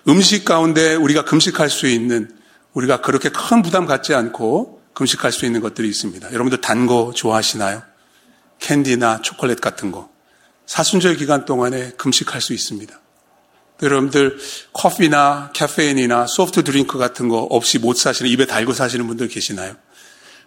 음식 0.08 0.44
가운데 0.44 0.96
우리가 0.96 1.24
금식할 1.24 1.70
수 1.70 1.86
있는 1.86 2.28
우리가 2.72 3.02
그렇게 3.02 3.28
큰 3.28 3.62
부담 3.62 3.86
갖지 3.86 4.14
않고 4.14 4.82
금식할 4.94 5.30
수 5.30 5.46
있는 5.46 5.60
것들이 5.60 5.88
있습니다. 5.88 6.32
여러분들 6.32 6.60
단 6.60 6.88
거 6.88 7.12
좋아하시나요? 7.14 7.84
캔디나 8.58 9.22
초콜릿 9.22 9.60
같은 9.60 9.92
거. 9.92 10.13
사순절 10.66 11.16
기간 11.16 11.44
동안에 11.44 11.92
금식할 11.92 12.40
수 12.40 12.52
있습니다. 12.52 13.00
여러분들 13.82 14.38
커피나 14.72 15.52
카페인이나 15.54 16.26
soft 16.26 16.64
drink 16.64 16.96
같은 16.98 17.28
거 17.28 17.38
없이 17.38 17.78
못 17.78 17.96
사시는 17.96 18.30
입에 18.30 18.46
달고 18.46 18.72
사시는 18.72 19.06
분들 19.06 19.28
계시나요? 19.28 19.76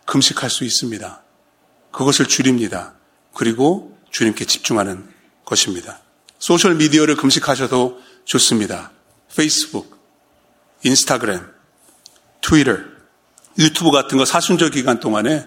금식할 0.05 0.49
수 0.49 0.63
있습니다. 0.63 1.23
그것을 1.91 2.25
줄입니다. 2.27 2.95
그리고 3.33 3.97
주님께 4.11 4.45
집중하는 4.45 5.07
것입니다. 5.45 5.99
소셜 6.39 6.75
미디어를 6.75 7.15
금식하셔도 7.15 8.01
좋습니다. 8.25 8.91
페이스북, 9.35 9.97
인스타그램, 10.83 11.45
트위터, 12.41 12.77
유튜브 13.59 13.91
같은 13.91 14.17
거 14.17 14.25
사순절 14.25 14.71
기간 14.71 14.99
동안에 14.99 15.45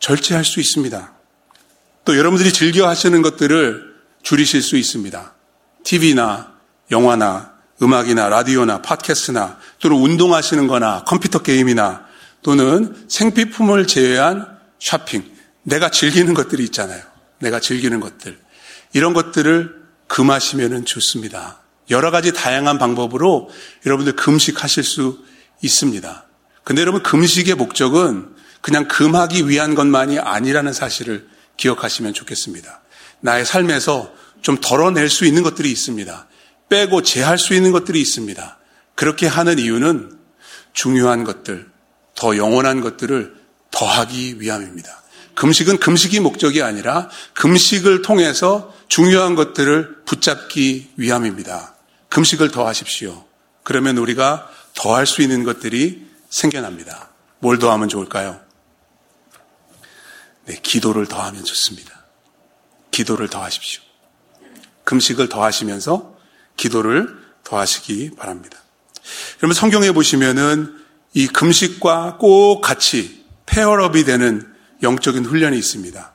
절제할 0.00 0.44
수 0.44 0.60
있습니다. 0.60 1.14
또 2.04 2.16
여러분들이 2.16 2.52
즐겨 2.52 2.88
하시는 2.88 3.22
것들을 3.22 3.89
줄이실 4.22 4.62
수 4.62 4.76
있습니다. 4.76 5.34
TV나 5.84 6.54
영화나 6.90 7.54
음악이나 7.82 8.28
라디오나 8.28 8.82
팟캐스트나 8.82 9.58
또는 9.78 9.96
운동하시는 9.98 10.66
거나 10.66 11.04
컴퓨터 11.04 11.40
게임이나 11.40 12.06
또는 12.42 12.94
생필품을 13.08 13.86
제외한 13.86 14.46
쇼핑, 14.78 15.24
내가 15.62 15.90
즐기는 15.90 16.32
것들이 16.34 16.64
있잖아요. 16.64 17.02
내가 17.38 17.60
즐기는 17.60 17.98
것들. 18.00 18.38
이런 18.92 19.14
것들을 19.14 19.80
금하시면 20.08 20.84
좋습니다. 20.84 21.60
여러 21.90 22.10
가지 22.10 22.32
다양한 22.32 22.78
방법으로 22.78 23.50
여러분들 23.86 24.16
금식하실 24.16 24.84
수 24.84 25.24
있습니다. 25.62 26.26
근데 26.64 26.82
여러분 26.82 27.02
금식의 27.02 27.54
목적은 27.54 28.34
그냥 28.60 28.88
금하기 28.88 29.48
위한 29.48 29.74
것만이 29.74 30.18
아니라는 30.18 30.72
사실을 30.72 31.28
기억하시면 31.56 32.14
좋겠습니다. 32.14 32.79
나의 33.20 33.44
삶에서 33.44 34.12
좀 34.42 34.56
덜어낼 34.60 35.08
수 35.08 35.24
있는 35.24 35.42
것들이 35.42 35.70
있습니다. 35.70 36.26
빼고 36.68 37.02
제할 37.02 37.38
수 37.38 37.54
있는 37.54 37.72
것들이 37.72 38.00
있습니다. 38.00 38.58
그렇게 38.94 39.26
하는 39.26 39.58
이유는 39.58 40.18
중요한 40.72 41.24
것들, 41.24 41.70
더 42.14 42.36
영원한 42.36 42.80
것들을 42.80 43.34
더하기 43.70 44.40
위함입니다. 44.40 45.02
금식은 45.34 45.78
금식이 45.78 46.20
목적이 46.20 46.62
아니라 46.62 47.08
금식을 47.34 48.02
통해서 48.02 48.74
중요한 48.88 49.34
것들을 49.34 50.04
붙잡기 50.04 50.90
위함입니다. 50.96 51.74
금식을 52.08 52.50
더 52.50 52.66
하십시오. 52.66 53.24
그러면 53.62 53.96
우리가 53.98 54.50
더할 54.74 55.06
수 55.06 55.22
있는 55.22 55.44
것들이 55.44 56.06
생겨납니다. 56.28 57.10
뭘 57.38 57.58
더하면 57.58 57.88
좋을까요? 57.88 58.40
네, 60.46 60.58
기도를 60.62 61.06
더하면 61.06 61.44
좋습니다. 61.44 61.99
기도를 63.00 63.28
더하십시오. 63.28 63.82
금식을 64.84 65.28
더하시면서 65.30 66.16
기도를 66.56 67.16
더하시기 67.44 68.12
바랍니다. 68.16 68.58
그러면 69.38 69.54
성경에 69.54 69.92
보시면은 69.92 70.76
이 71.14 71.26
금식과 71.26 72.18
꼭 72.18 72.60
같이 72.60 73.24
페어업이 73.46 74.04
되는 74.04 74.46
영적인 74.82 75.24
훈련이 75.24 75.56
있습니다. 75.58 76.12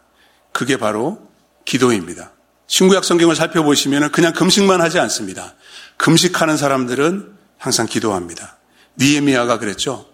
그게 0.52 0.78
바로 0.78 1.28
기도입니다. 1.66 2.32
신구약 2.68 3.04
성경을 3.04 3.36
살펴보시면 3.36 4.12
그냥 4.12 4.34
금식만 4.34 4.80
하지 4.80 5.00
않습니다. 5.00 5.56
금식하는 5.98 6.56
사람들은 6.56 7.34
항상 7.58 7.88
기도합니다. 7.88 8.58
니에미아가 9.00 9.58
그랬죠. 9.58 10.06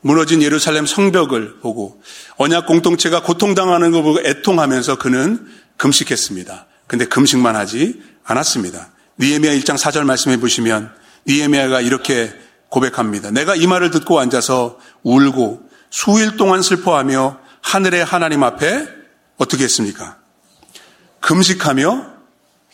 무너진 0.00 0.42
예루살렘 0.42 0.86
성벽을 0.86 1.60
보고 1.60 2.02
언약 2.36 2.66
공동체가 2.66 3.22
고통당하는 3.22 3.90
걸 3.92 4.02
보고 4.02 4.20
애통하면서 4.20 4.98
그는 4.98 5.46
금식했습니다. 5.78 6.66
근데 6.86 7.06
금식만 7.06 7.56
하지 7.56 8.02
않았습니다. 8.24 8.90
니에미아 9.18 9.52
1장 9.52 9.78
4절 9.78 10.04
말씀해 10.04 10.38
보시면 10.38 10.92
니에미아가 11.26 11.80
이렇게 11.80 12.32
고백합니다. 12.68 13.30
내가 13.30 13.54
이 13.56 13.66
말을 13.66 13.90
듣고 13.90 14.20
앉아서 14.20 14.78
울고 15.02 15.68
수일 15.90 16.36
동안 16.36 16.62
슬퍼하며 16.62 17.40
하늘의 17.62 18.04
하나님 18.04 18.42
앞에 18.44 18.86
어떻게 19.38 19.64
했습니까? 19.64 20.18
금식하며 21.20 22.06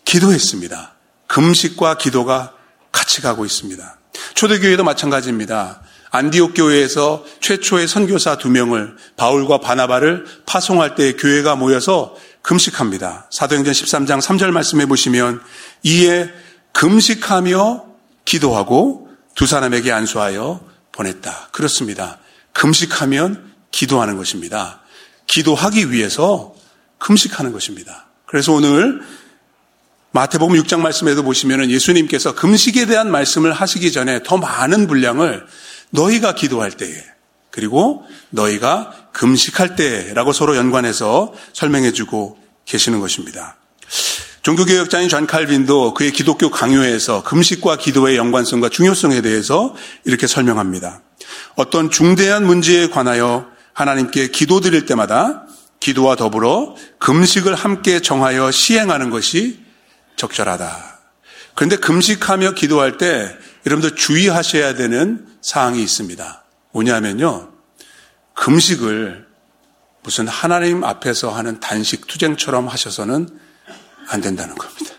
기도했습니다. 0.05 0.95
금식과 1.29 1.99
기도가 1.99 2.53
같이 2.93 3.23
가고 3.23 3.45
있습니다. 3.45 3.99
초대교회도 4.35 4.85
마찬가지입니다. 4.85 5.83
안디옥 6.11 6.53
교회에서 6.55 7.25
최초의 7.41 7.89
선교사 7.89 8.39
두 8.39 8.49
명을 8.49 8.97
바울과 9.17 9.59
바나바를 9.59 10.27
파송할 10.47 10.95
때 10.95 11.15
교회가 11.15 11.57
모여서 11.57 12.15
금식합니다. 12.45 13.27
사도행전 13.31 13.73
13장 13.73 14.21
3절 14.21 14.51
말씀해 14.51 14.87
보시면 14.87 15.41
이에 15.83 16.31
금식하며 16.73 17.87
기도하고 18.27 19.09
두 19.35 19.47
사람에게 19.47 19.91
안수하여 19.91 20.61
보냈다. 20.93 21.49
그렇습니다. 21.53 22.19
금식하면 22.53 23.53
기도하는 23.71 24.17
것입니다. 24.17 24.83
기도하기 25.27 25.91
위해서 25.91 26.55
금식하는 26.99 27.53
것입니다. 27.53 28.07
그래서 28.27 28.53
오늘 28.53 29.01
마태복음 30.13 30.55
6장 30.63 30.81
말씀에도 30.81 31.23
보시면 31.23 31.71
예수님께서 31.71 32.35
금식에 32.35 32.85
대한 32.87 33.11
말씀을 33.11 33.53
하시기 33.53 33.91
전에 33.91 34.23
더 34.23 34.37
많은 34.37 34.87
분량을 34.87 35.47
너희가 35.91 36.35
기도할 36.35 36.73
때에 36.73 36.95
그리고 37.51 38.05
너희가 38.31 39.04
금식할 39.15 39.77
때라고 39.77 40.33
서로 40.33 40.57
연관해서 40.57 41.33
설명해 41.55 41.93
주고 41.93 42.37
계시는 42.67 43.01
것입니다. 43.01 43.57
종교개혁자인 44.43 45.09
존 45.09 45.27
칼빈도 45.27 45.95
그의 45.95 46.13
기독교 46.13 46.51
강요에서 46.51 47.23
금식과 47.23 47.79
기도의 47.79 48.19
연관성과 48.19 48.69
중요성에 48.69 49.23
대해서 49.23 49.75
이렇게 50.05 50.27
설명합니다. 50.27 51.01
어떤 51.55 51.91
중대한 51.91 52.45
문제에 52.45 52.89
관하여 52.89 53.47
하나님께 53.73 54.29
기도드릴 54.29 54.85
때마다 54.85 55.47
기도와 55.81 56.17
더불어 56.17 56.77
금식을 56.99 57.55
함께 57.55 58.01
정하여 58.01 58.51
시행하는 58.51 59.09
것이 59.09 59.61
적절하다. 60.17 60.99
그런데 61.55 61.77
금식하며 61.77 62.53
기도할 62.53 62.99
때 62.99 63.35
여러분들 63.67 63.97
주의하셔야 63.97 64.75
되는 64.75 65.27
사항이 65.41 65.83
있습니다. 65.83 66.45
뭐냐면요. 66.73 67.54
금식을 68.35 69.27
무슨 70.03 70.29
하나님 70.29 70.85
앞에서 70.85 71.31
하는 71.31 71.61
단식 71.61 72.07
투쟁처럼 72.07 72.69
하셔서는 72.69 73.29
안 74.09 74.21
된다는 74.21 74.55
겁니다. 74.55 74.95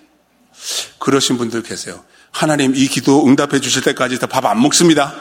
그러신 1.00 1.38
분들 1.38 1.62
계세요. 1.64 2.04
하나님 2.32 2.76
이 2.76 2.88
기도 2.88 3.26
응답해 3.28 3.60
주실 3.62 3.84
때까지 3.84 4.20
다 4.20 4.28
밥 4.28 4.46
안 4.46 4.62
먹습니다. 4.62 5.14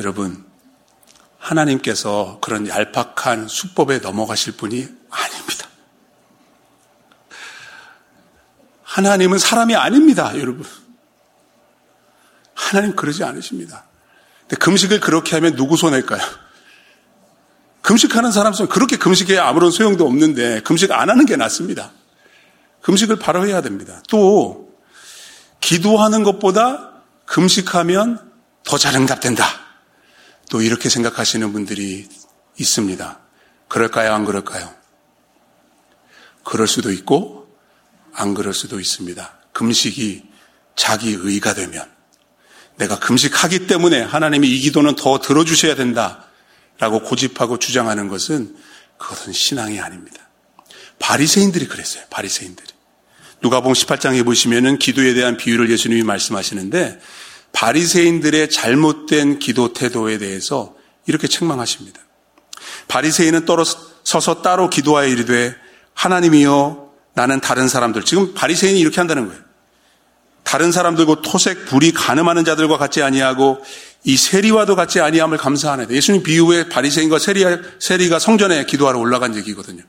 여러분, 0.00 0.44
하나님께서 1.38 2.38
그런 2.40 2.66
얄팍한 2.68 3.48
수법에 3.48 3.98
넘어가실 3.98 4.56
분이 4.56 4.88
아닙니다. 5.10 5.68
하나님은 8.82 9.38
사람이 9.38 9.74
아닙니다, 9.76 10.32
여러분. 10.38 10.64
하나님 12.54 12.96
그러지 12.96 13.24
않으십니다. 13.24 13.84
근데 14.48 14.56
금식을 14.56 15.00
그렇게 15.00 15.36
하면 15.36 15.56
누구 15.56 15.76
손해일까요? 15.76 16.20
금식하는 17.82 18.32
사람 18.32 18.52
손, 18.54 18.68
그렇게 18.68 18.96
금식에 18.96 19.38
아무런 19.38 19.70
소용도 19.70 20.06
없는데 20.06 20.60
금식 20.60 20.90
안 20.92 21.10
하는 21.10 21.26
게 21.26 21.36
낫습니다. 21.36 21.92
금식을 22.82 23.16
바로 23.16 23.46
해야 23.46 23.60
됩니다. 23.60 24.02
또, 24.08 24.72
기도하는 25.60 26.22
것보다 26.22 26.92
금식하면 27.26 28.32
더 28.64 28.78
잘 28.78 28.94
응답된다. 28.94 29.46
또 30.50 30.62
이렇게 30.62 30.88
생각하시는 30.88 31.52
분들이 31.52 32.08
있습니다. 32.58 33.18
그럴까요? 33.68 34.12
안 34.12 34.24
그럴까요? 34.24 34.74
그럴 36.44 36.66
수도 36.66 36.92
있고, 36.92 37.48
안 38.12 38.34
그럴 38.34 38.52
수도 38.54 38.80
있습니다. 38.80 39.38
금식이 39.52 40.28
자기 40.76 41.12
의가 41.12 41.54
되면, 41.54 41.90
내가 42.76 42.98
금식하기 42.98 43.66
때문에 43.66 44.02
하나님이 44.02 44.48
이 44.48 44.60
기도는 44.60 44.96
더 44.96 45.18
들어주셔야 45.18 45.74
된다. 45.74 46.24
라고 46.78 47.00
고집하고 47.02 47.58
주장하는 47.58 48.08
것은 48.08 48.56
그것은 48.98 49.32
신앙이 49.32 49.80
아닙니다. 49.80 50.28
바리새인들이 50.98 51.68
그랬어요. 51.68 52.04
바리새인들이. 52.10 52.68
누가복음 53.42 53.74
18장에 53.74 54.24
보시면은 54.24 54.78
기도에 54.78 55.14
대한 55.14 55.36
비유를 55.36 55.70
예수님이 55.70 56.02
말씀하시는데 56.02 57.00
바리새인들의 57.52 58.50
잘못된 58.50 59.38
기도 59.38 59.72
태도에 59.72 60.18
대해서 60.18 60.74
이렇게 61.06 61.28
책망하십니다. 61.28 62.00
바리새인은 62.88 63.44
떨어 63.44 63.64
서서 64.02 64.42
따로 64.42 64.68
기도하여 64.68 65.08
이르되 65.08 65.54
하나님이여 65.94 66.90
나는 67.14 67.40
다른 67.40 67.68
사람들 67.68 68.04
지금 68.04 68.34
바리새인이 68.34 68.78
이렇게 68.80 68.96
한다는 68.96 69.28
거예요. 69.28 69.40
다른 70.44 70.70
사람들과 70.70 71.22
토색 71.22 71.66
불이 71.66 71.92
가늠하는 71.92 72.44
자들과 72.44 72.78
같이 72.78 73.02
아니하고 73.02 73.64
이 74.04 74.16
세리와도 74.16 74.76
같이 74.76 75.00
아니함을 75.00 75.38
감사하네. 75.38 75.86
예수님 75.90 76.22
비유의 76.22 76.68
바리새인과 76.68 77.18
세리, 77.18 77.44
세리가 77.78 78.18
성전에 78.18 78.64
기도하러 78.66 78.98
올라간 78.98 79.34
얘기거든요. 79.36 79.82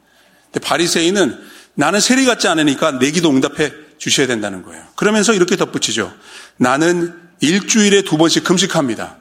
근데 0.52 0.66
바리새인은 0.66 1.38
나는 1.76 2.00
세리 2.00 2.26
같지 2.26 2.48
않으니까 2.48 2.98
내 3.00 3.12
기도 3.12 3.30
응답해 3.30 3.74
주셔야 3.98 4.28
된다는 4.28 4.63
거예요. 4.63 4.84
그러면서 4.96 5.34
이렇게 5.34 5.58
덧붙이죠. 5.58 6.13
나는 6.58 7.13
일주일에 7.41 8.04
두 8.04 8.18
번씩 8.18 8.46
금식합니다. 8.46 9.18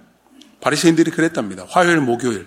바리새인들이 0.61 1.11
그랬답니다. 1.11 1.67
화요일, 1.69 2.01
목요일. 2.01 2.47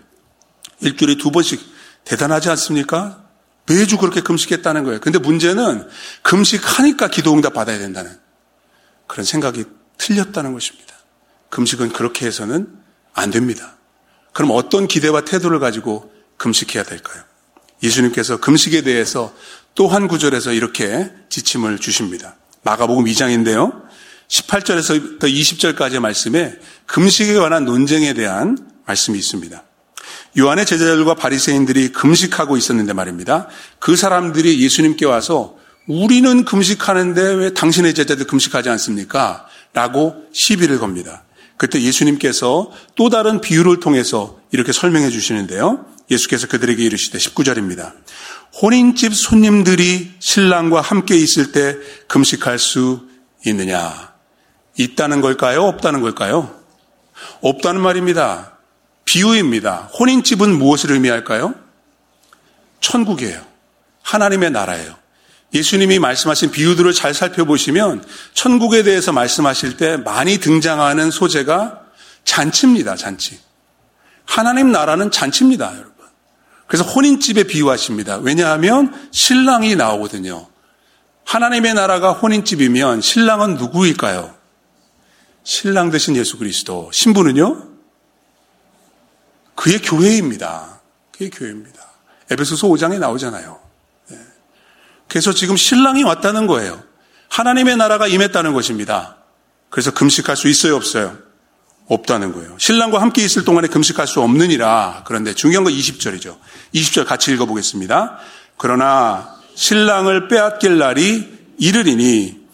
일주일에 0.80 1.18
두 1.18 1.32
번씩 1.32 1.62
대단하지 2.06 2.50
않습니까? 2.52 3.24
매주 3.66 3.98
그렇게 3.98 4.22
금식했다는 4.22 4.86
거예요. 4.86 5.02
근데 5.02 5.20
문제는 5.20 5.86
금식하니까 6.22 7.10
기도 7.10 7.34
응답 7.34 7.54
받아야 7.54 7.78
된다는 7.78 8.18
그런 9.08 9.26
생각이 9.26 9.66
틀렸다는 9.98 10.54
것입니다. 10.54 10.94
금식은 11.50 11.94
그렇게 11.94 12.26
해서는 12.26 12.68
안 13.14 13.32
됩니다. 13.32 13.78
그럼 14.34 14.52
어떤 14.54 14.88
기대와 14.88 15.22
태도를 15.22 15.60
가지고 15.60 16.14
금식해야 16.38 16.84
될까요? 16.84 17.24
예수님께서 17.82 18.38
금식에 18.38 18.82
대해서 18.82 19.34
또 19.76 19.88
한 19.88 20.08
구절에서 20.08 20.54
이렇게 20.54 21.12
지침을 21.30 21.78
주십니다. 21.78 22.36
마가복음 22.64 23.06
2장인데요. 23.06 23.84
18절에서 24.28 25.20
20절까지의 25.20 26.00
말씀에 26.00 26.58
금식에 26.88 27.36
관한 27.36 27.66
논쟁에 27.66 28.14
대한 28.14 28.58
말씀이 28.88 29.18
있습니다. 29.20 29.64
요한의 30.40 30.66
제자들과 30.66 31.14
바리새인들이 31.14 31.92
금식하고 31.92 32.58
있었는데 32.58 32.94
말입니다. 32.94 33.48
그 33.80 33.96
사람들이 33.96 34.62
예수님께 34.64 35.06
와서 35.06 35.58
우리는 35.88 36.44
금식하는데 36.44 37.22
왜 37.34 37.54
당신의 37.54 37.94
제자들 37.94 38.28
금식하지 38.28 38.70
않습니까? 38.70 39.48
라고 39.74 40.16
시비를 40.34 40.80
겁니다. 40.80 41.24
그때 41.56 41.82
예수님께서 41.82 42.72
또 42.96 43.10
다른 43.10 43.42
비유를 43.42 43.80
통해서 43.80 44.40
이렇게 44.52 44.72
설명해 44.72 45.10
주시는데요. 45.10 45.86
예수께서 46.12 46.48
그들에게 46.48 46.84
이르시되 46.84 47.18
19절입니다. 47.18 47.94
혼인집 48.62 49.14
손님들이 49.16 50.12
신랑과 50.20 50.82
함께 50.82 51.16
있을 51.16 51.52
때 51.52 51.76
금식할 52.08 52.60
수 52.60 53.08
있느냐? 53.46 54.14
있다는 54.78 55.22
걸까요? 55.22 55.64
없다는 55.64 56.02
걸까요? 56.02 56.54
없다는 57.42 57.82
말입니다. 57.82 58.58
비유입니다. 59.06 59.90
혼인집은 60.00 60.58
무엇을 60.58 60.92
의미할까요? 60.92 61.56
천국이에요. 62.82 63.42
하나님의 64.04 64.52
나라예요. 64.52 64.96
예수님이 65.54 66.00
말씀하신 66.00 66.52
비유들을 66.52 66.94
잘 66.94 67.14
살펴보시면 67.14 68.04
천국에 68.34 68.84
대해서 68.84 69.12
말씀하실 69.12 69.78
때 69.78 69.98
많이 69.98 70.40
등장하는 70.40 71.10
소재가 71.12 71.82
잔치입니다, 72.26 72.96
잔치. 72.96 73.40
하나님 74.26 74.72
나라는 74.72 75.10
잔치입니다, 75.10 75.72
여러분. 75.74 75.94
그래서 76.68 76.84
혼인집에 76.84 77.44
비유하십니다. 77.44 78.18
왜냐하면 78.18 78.94
신랑이 79.12 79.76
나오거든요. 79.76 80.48
하나님의 81.24 81.74
나라가 81.74 82.12
혼인집이면 82.12 83.02
신랑은 83.02 83.56
누구일까요? 83.56 84.36
신랑 85.44 85.92
되신 85.92 86.18
예수 86.18 86.38
그리스도. 86.38 86.90
신부는요? 86.94 87.70
그의 89.56 89.82
교회입니다. 89.82 90.82
그의 91.18 91.30
교회입니다. 91.30 91.82
에베소서 92.30 92.68
5장에 92.68 93.00
나오잖아요. 93.00 93.67
그래서 95.08 95.34
지금 95.34 95.56
신랑이 95.56 96.04
왔다는 96.04 96.48
거예요. 96.48 96.84
하나님의 97.30 97.78
나라가 97.78 98.08
임했다는 98.08 98.54
것입니다. 98.54 99.18
그래서 99.70 99.92
금식할 99.92 100.36
수 100.36 100.48
있어요, 100.48 100.76
없어요? 100.76 101.18
없다는 101.88 102.34
거예요. 102.34 102.58
신랑과 102.60 103.02
함께 103.02 103.24
있을 103.24 103.46
동안에 103.46 103.68
금식할 103.68 104.08
수 104.08 104.22
없느니라. 104.22 105.04
그런데 105.06 105.34
중요한 105.34 105.64
건 105.64 105.74
20절이죠. 105.74 106.38
20절 106.76 107.06
같이 107.06 107.32
읽어보겠습니다. 107.34 108.18
그러나 108.58 109.36
신랑을 109.56 110.28
빼앗길 110.28 110.78
날이 110.78 111.56
이르리니 111.58 112.48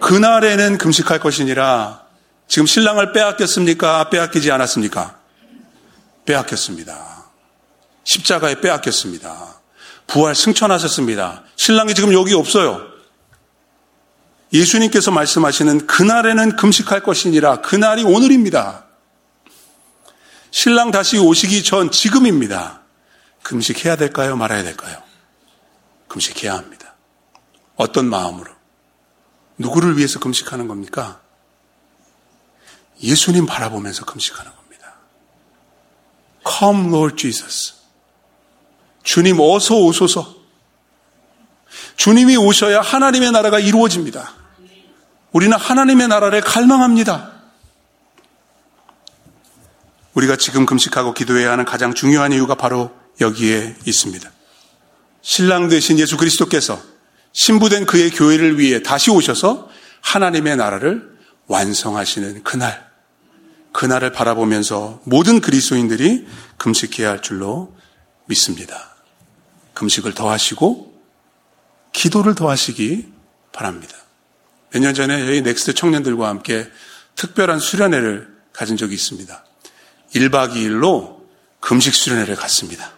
그날에는 0.00 0.78
금식할 0.78 1.20
것이니라. 1.20 2.02
지금 2.48 2.66
신랑을 2.66 3.12
빼앗겼습니까? 3.12 4.10
빼앗기지 4.10 4.50
않았습니까? 4.50 5.18
빼앗겼습니다. 6.26 7.24
십자가에 8.02 8.60
빼앗겼습니다. 8.60 9.60
부활 10.06 10.34
승천하셨습니다. 10.34 11.44
신랑이 11.56 11.94
지금 11.94 12.12
여기 12.12 12.34
없어요. 12.34 12.94
예수님께서 14.52 15.10
말씀하시는 15.10 15.86
그날에는 15.86 16.56
금식할 16.56 17.02
것이니라. 17.02 17.60
그날이 17.60 18.04
오늘입니다. 18.04 18.84
신랑 20.50 20.92
다시 20.92 21.18
오시기 21.18 21.64
전 21.64 21.90
지금입니다. 21.90 22.82
금식해야 23.42 23.96
될까요? 23.96 24.36
말아야 24.36 24.62
될까요? 24.62 25.02
금식해야 26.06 26.54
합니다. 26.54 26.94
어떤 27.74 28.06
마음으로? 28.06 28.52
누구를 29.58 29.96
위해서 29.96 30.20
금식하는 30.20 30.68
겁니까? 30.68 31.20
예수님 33.02 33.46
바라보면서 33.46 34.04
금식하는 34.04 34.52
겁니다. 34.54 34.94
Come, 36.46 36.88
Lord 36.88 37.16
Jesus. 37.16 37.73
주님 39.04 39.38
어서 39.38 39.76
오소서. 39.76 40.34
주님이 41.96 42.36
오셔야 42.36 42.80
하나님의 42.80 43.30
나라가 43.30 43.60
이루어집니다. 43.60 44.34
우리는 45.32 45.56
하나님의 45.56 46.08
나라를 46.08 46.40
갈망합니다. 46.40 47.32
우리가 50.14 50.36
지금 50.36 50.64
금식하고 50.64 51.12
기도해야 51.12 51.52
하는 51.52 51.64
가장 51.64 51.92
중요한 51.92 52.32
이유가 52.32 52.54
바로 52.54 52.92
여기에 53.20 53.76
있습니다. 53.84 54.30
신랑 55.22 55.68
되신 55.68 55.98
예수 55.98 56.16
그리스도께서 56.16 56.80
신부된 57.32 57.86
그의 57.86 58.10
교회를 58.10 58.58
위해 58.58 58.82
다시 58.82 59.10
오셔서 59.10 59.68
하나님의 60.02 60.56
나라를 60.56 61.14
완성하시는 61.46 62.44
그날, 62.44 62.88
그날을 63.72 64.12
바라보면서 64.12 65.00
모든 65.04 65.40
그리스도인들이 65.40 66.26
금식해야 66.58 67.10
할 67.10 67.22
줄로 67.22 67.74
믿습니다. 68.26 68.93
금식을 69.74 70.14
더 70.14 70.30
하시고 70.30 70.94
기도를 71.92 72.34
더 72.34 72.48
하시기 72.50 73.12
바랍니다. 73.52 73.96
몇 74.72 74.80
년 74.80 74.94
전에 74.94 75.24
저희 75.24 75.42
넥스트 75.42 75.74
청년들과 75.74 76.28
함께 76.28 76.68
특별한 77.14 77.60
수련회를 77.60 78.34
가진 78.52 78.76
적이 78.76 78.94
있습니다. 78.94 79.44
1박 80.14 80.54
2일로 80.54 81.22
금식 81.60 81.94
수련회를 81.94 82.34
갔습니다. 82.36 82.90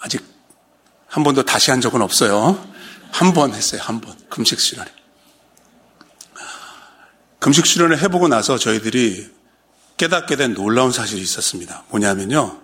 아직 0.00 0.24
한 1.08 1.24
번도 1.24 1.42
다시 1.44 1.70
한 1.70 1.80
적은 1.80 2.02
없어요. 2.02 2.68
한 3.12 3.34
번 3.34 3.52
했어요. 3.52 3.80
한 3.82 4.00
번. 4.00 4.16
금식 4.28 4.60
수련회. 4.60 4.90
금식 7.40 7.66
수련을 7.66 8.00
해보고 8.02 8.28
나서 8.28 8.58
저희들이 8.58 9.28
깨닫게 9.96 10.36
된 10.36 10.54
놀라운 10.54 10.92
사실이 10.92 11.20
있었습니다. 11.20 11.84
뭐냐면요. 11.88 12.60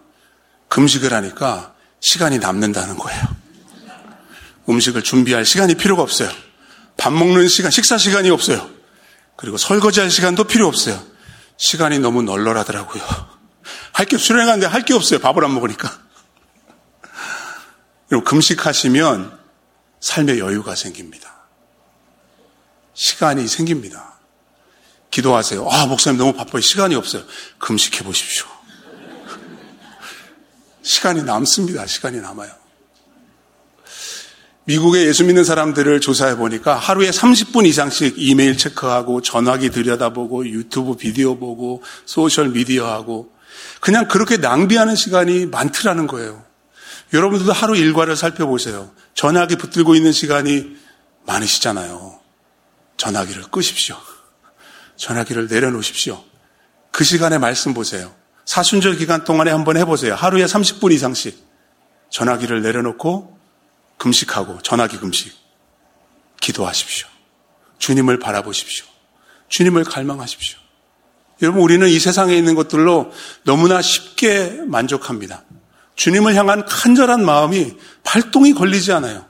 금식을 0.68 1.12
하니까 1.12 1.74
시간이 2.00 2.38
남는다는 2.38 2.96
거예요. 2.96 3.22
음식을 4.68 5.02
준비할 5.02 5.44
시간이 5.44 5.74
필요가 5.76 6.02
없어요. 6.02 6.30
밥 6.96 7.12
먹는 7.12 7.48
시간, 7.48 7.70
식사 7.70 7.98
시간이 7.98 8.30
없어요. 8.30 8.68
그리고 9.36 9.56
설거지할 9.58 10.10
시간도 10.10 10.44
필요 10.44 10.66
없어요. 10.66 11.00
시간이 11.56 11.98
너무 11.98 12.22
널널하더라고요. 12.22 13.02
할 13.92 14.06
게 14.06 14.18
수련하는데 14.18 14.66
할 14.66 14.82
게 14.84 14.94
없어요. 14.94 15.18
밥을 15.20 15.44
안 15.44 15.54
먹으니까. 15.54 15.90
그리고 18.08 18.24
금식하시면 18.24 19.38
삶의 20.00 20.38
여유가 20.38 20.74
생깁니다. 20.74 21.34
시간이 22.94 23.48
생깁니다. 23.48 24.14
기도하세요. 25.10 25.66
아, 25.68 25.86
목사님 25.86 26.18
너무 26.18 26.32
바빠요. 26.34 26.60
시간이 26.60 26.94
없어요. 26.94 27.24
금식해 27.58 28.04
보십시오. 28.04 28.46
시간이 30.86 31.24
남습니다. 31.24 31.86
시간이 31.86 32.20
남아요. 32.20 32.50
미국의 34.64 35.06
예수 35.06 35.24
믿는 35.24 35.44
사람들을 35.44 36.00
조사해 36.00 36.36
보니까 36.36 36.76
하루에 36.76 37.10
30분 37.10 37.66
이상씩 37.66 38.14
이메일 38.16 38.56
체크하고 38.56 39.20
전화기 39.20 39.70
들여다보고 39.70 40.46
유튜브 40.46 40.96
비디오 40.96 41.38
보고 41.38 41.82
소셜 42.04 42.48
미디어 42.48 42.86
하고 42.86 43.32
그냥 43.80 44.08
그렇게 44.08 44.36
낭비하는 44.36 44.96
시간이 44.96 45.46
많더라는 45.46 46.06
거예요. 46.06 46.44
여러분들도 47.12 47.52
하루 47.52 47.76
일과를 47.76 48.16
살펴보세요. 48.16 48.90
전화기 49.14 49.56
붙들고 49.56 49.94
있는 49.94 50.12
시간이 50.12 50.76
많으시잖아요. 51.26 52.18
전화기를 52.96 53.44
끄십시오. 53.50 53.96
전화기를 54.96 55.46
내려놓으십시오. 55.48 56.22
그 56.90 57.04
시간에 57.04 57.38
말씀 57.38 57.74
보세요. 57.74 58.12
사순절 58.46 58.96
기간 58.96 59.24
동안에 59.24 59.50
한번 59.50 59.76
해보세요. 59.76 60.14
하루에 60.14 60.44
30분 60.46 60.92
이상씩 60.92 61.44
전화기를 62.10 62.62
내려놓고 62.62 63.36
금식하고 63.98 64.62
전화기 64.62 64.98
금식 64.98 65.34
기도하십시오. 66.40 67.08
주님을 67.78 68.18
바라보십시오. 68.18 68.86
주님을 69.48 69.84
갈망하십시오. 69.84 70.58
여러분 71.42 71.62
우리는 71.62 71.86
이 71.88 71.98
세상에 71.98 72.34
있는 72.34 72.54
것들로 72.54 73.12
너무나 73.44 73.82
쉽게 73.82 74.62
만족합니다. 74.66 75.44
주님을 75.96 76.34
향한 76.34 76.64
간절한 76.64 77.24
마음이 77.24 77.76
발동이 78.04 78.54
걸리지 78.54 78.92
않아요. 78.92 79.26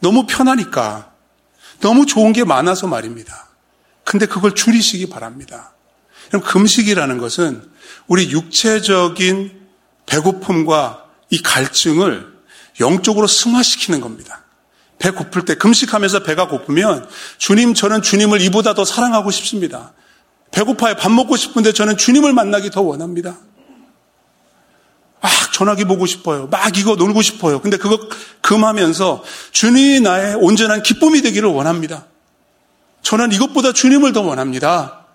너무 0.00 0.26
편하니까. 0.26 1.12
너무 1.80 2.06
좋은 2.06 2.32
게 2.32 2.44
많아서 2.44 2.86
말입니다. 2.86 3.48
근데 4.04 4.26
그걸 4.26 4.54
줄이시기 4.54 5.08
바랍니다. 5.08 5.72
그럼 6.28 6.42
금식이라는 6.42 7.18
것은 7.18 7.69
우리 8.06 8.30
육체적인 8.30 9.60
배고픔과 10.06 11.04
이 11.30 11.42
갈증을 11.42 12.26
영적으로 12.80 13.26
승화시키는 13.26 14.00
겁니다. 14.00 14.44
배 14.98 15.10
고플 15.10 15.44
때 15.44 15.54
금식하면서 15.54 16.24
배가 16.24 16.48
고프면 16.48 17.08
주님 17.38 17.74
저는 17.74 18.02
주님을 18.02 18.40
이보다 18.42 18.74
더 18.74 18.84
사랑하고 18.84 19.30
싶습니다. 19.30 19.92
배고파요. 20.50 20.96
밥 20.96 21.10
먹고 21.10 21.36
싶은데 21.36 21.72
저는 21.72 21.96
주님을 21.96 22.32
만나기 22.32 22.70
더 22.70 22.82
원합니다. 22.82 23.38
막 25.22 25.30
전화기 25.52 25.84
보고 25.84 26.06
싶어요. 26.06 26.48
막 26.48 26.76
이거 26.76 26.96
놀고 26.96 27.22
싶어요. 27.22 27.60
근데 27.60 27.76
그거 27.76 27.98
금하면서 28.42 29.22
주님이 29.52 30.00
나의 30.00 30.34
온전한 30.34 30.82
기쁨이 30.82 31.22
되기를 31.22 31.48
원합니다. 31.48 32.06
저는 33.02 33.32
이것보다 33.32 33.72
주님을 33.72 34.12
더 34.12 34.22
원합니다. 34.22 35.06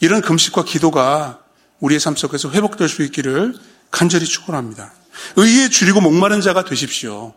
이런 0.00 0.20
금식과 0.20 0.64
기도가 0.64 1.40
우리의 1.80 2.00
삶 2.00 2.16
속에서 2.16 2.50
회복될 2.50 2.88
수 2.88 3.02
있기를 3.02 3.54
간절히 3.90 4.26
축원합니다. 4.26 4.92
의에 5.36 5.68
줄이고 5.68 6.00
목마른 6.00 6.40
자가 6.40 6.64
되십시오. 6.64 7.34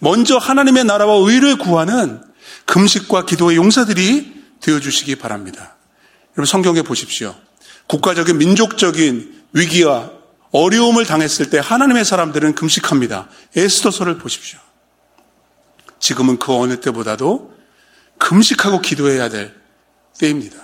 먼저 0.00 0.36
하나님의 0.36 0.84
나라와 0.84 1.14
의를 1.14 1.56
구하는 1.56 2.22
금식과 2.66 3.26
기도의 3.26 3.56
용사들이 3.56 4.34
되어 4.60 4.80
주시기 4.80 5.16
바랍니다. 5.16 5.76
여러분 6.36 6.46
성경에 6.46 6.82
보십시오. 6.82 7.34
국가적인 7.86 8.38
민족적인 8.38 9.42
위기와 9.52 10.10
어려움을 10.50 11.04
당했을 11.04 11.50
때 11.50 11.58
하나님의 11.58 12.04
사람들은 12.04 12.54
금식합니다. 12.54 13.28
에스더서를 13.56 14.18
보십시오. 14.18 14.58
지금은 15.98 16.38
그 16.38 16.54
어느 16.54 16.80
때보다도 16.80 17.54
금식하고 18.18 18.80
기도해야 18.80 19.28
될 19.28 19.54
때입니다. 20.18 20.56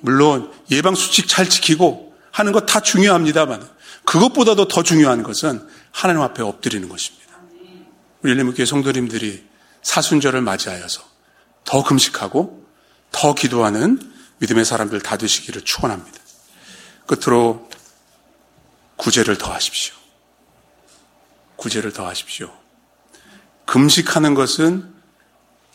물론 0.00 0.50
예방 0.70 0.94
수칙 0.94 1.28
잘 1.28 1.48
지키고 1.48 2.07
하는 2.38 2.52
것 2.52 2.66
다 2.66 2.80
중요합니다만 2.80 3.68
그것보다도 4.04 4.68
더 4.68 4.84
중요한 4.84 5.24
것은 5.24 5.66
하나님 5.90 6.22
앞에 6.22 6.42
엎드리는 6.42 6.88
것입니다. 6.88 7.26
우리 8.22 8.32
일리교회 8.32 8.64
성도님들이 8.64 9.44
사순절을 9.82 10.40
맞이하여서 10.42 11.02
더 11.64 11.82
금식하고 11.82 12.64
더 13.10 13.34
기도하는 13.34 13.98
믿음의 14.38 14.64
사람들 14.64 15.00
다 15.00 15.16
되시기를 15.16 15.62
축원합니다. 15.62 16.16
끝으로 17.06 17.68
구제를 18.96 19.36
더 19.36 19.52
하십시오. 19.52 19.94
구제를 21.56 21.92
더 21.92 22.06
하십시오. 22.06 22.52
금식하는 23.66 24.34
것은 24.34 24.94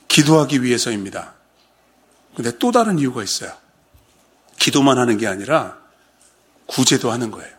기도하기 0.08 0.64
위해서입니다. 0.64 1.34
근데 2.36 2.58
또 2.58 2.72
다른 2.72 3.00
이유가 3.00 3.22
있어요. 3.22 3.52
기도만 4.60 4.98
하는 4.98 5.18
게 5.18 5.28
아니라 5.28 5.83
구제도 6.66 7.12
하는 7.12 7.32
거예요. 7.32 7.52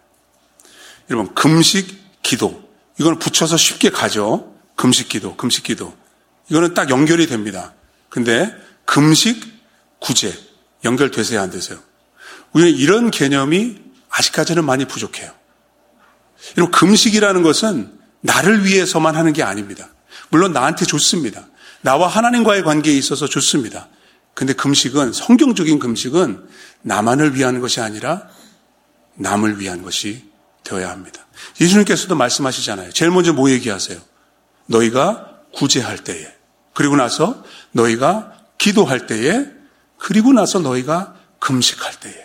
여러분, 1.11 1.35
금식, 1.35 2.23
기도. 2.23 2.69
이거는 2.99 3.19
붙여서 3.19 3.57
쉽게 3.57 3.91
가죠. 3.91 4.55
금식, 4.77 5.09
기도, 5.09 5.37
금식, 5.37 5.65
기도. 5.65 5.95
이거는 6.49 6.75
딱 6.75 6.91
연결이 6.91 7.27
됩니다. 7.27 7.75
근데 8.09 8.53
금식, 8.85 9.43
구제. 10.01 10.37
연결되세요, 10.85 11.41
안 11.41 11.51
되세요? 11.51 11.79
우리는 12.53 12.73
이런 12.79 13.11
개념이 13.11 13.79
아직까지는 14.11 14.65
많이 14.65 14.85
부족해요. 14.85 15.33
여러분, 16.57 16.71
금식이라는 16.73 17.43
것은 17.43 17.99
나를 18.21 18.65
위해서만 18.67 19.17
하는 19.17 19.33
게 19.33 19.43
아닙니다. 19.43 19.89
물론 20.29 20.53
나한테 20.53 20.85
좋습니다. 20.85 21.47
나와 21.81 22.09
하나님과의 22.09 22.63
관계에 22.63 22.95
있어서 22.95 23.27
좋습니다. 23.29 23.89
근데 24.35 24.53
금식은, 24.53 25.13
성경적인 25.13 25.79
금식은 25.79 26.49
나만을 26.83 27.37
위한 27.37 27.61
것이 27.61 27.81
아니라 27.81 28.29
남을 29.17 29.61
위한 29.61 29.83
것이 29.83 30.25
되어야 30.65 30.91
합니다. 30.91 31.27
예수님께서도 31.61 32.15
말씀하시잖아요. 32.15 32.93
제일 32.93 33.11
먼저 33.11 33.33
뭐 33.33 33.51
얘기하세요? 33.51 34.01
너희가 34.67 35.31
구제할 35.55 35.99
때에, 35.99 36.27
그리고 36.73 36.97
나서 36.97 37.45
너희가 37.73 38.33
기도할 38.59 39.07
때에, 39.07 39.47
그리고 39.99 40.33
나서 40.33 40.59
너희가 40.59 41.15
금식할 41.39 42.01
때에. 42.01 42.25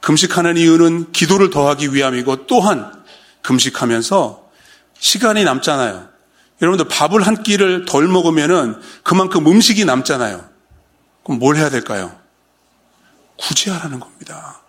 금식하는 0.00 0.56
이유는 0.56 1.12
기도를 1.12 1.50
더하기 1.50 1.94
위함이고 1.94 2.46
또한 2.46 2.92
금식하면서 3.42 4.50
시간이 4.98 5.44
남잖아요. 5.44 6.08
여러분들 6.62 6.88
밥을 6.88 7.22
한 7.26 7.42
끼를 7.42 7.84
덜 7.84 8.06
먹으면은 8.06 8.80
그만큼 9.02 9.46
음식이 9.46 9.84
남잖아요. 9.84 10.48
그럼 11.24 11.38
뭘 11.38 11.56
해야 11.56 11.70
될까요? 11.70 12.18
구제하라는 13.38 14.00
겁니다. 14.00 14.60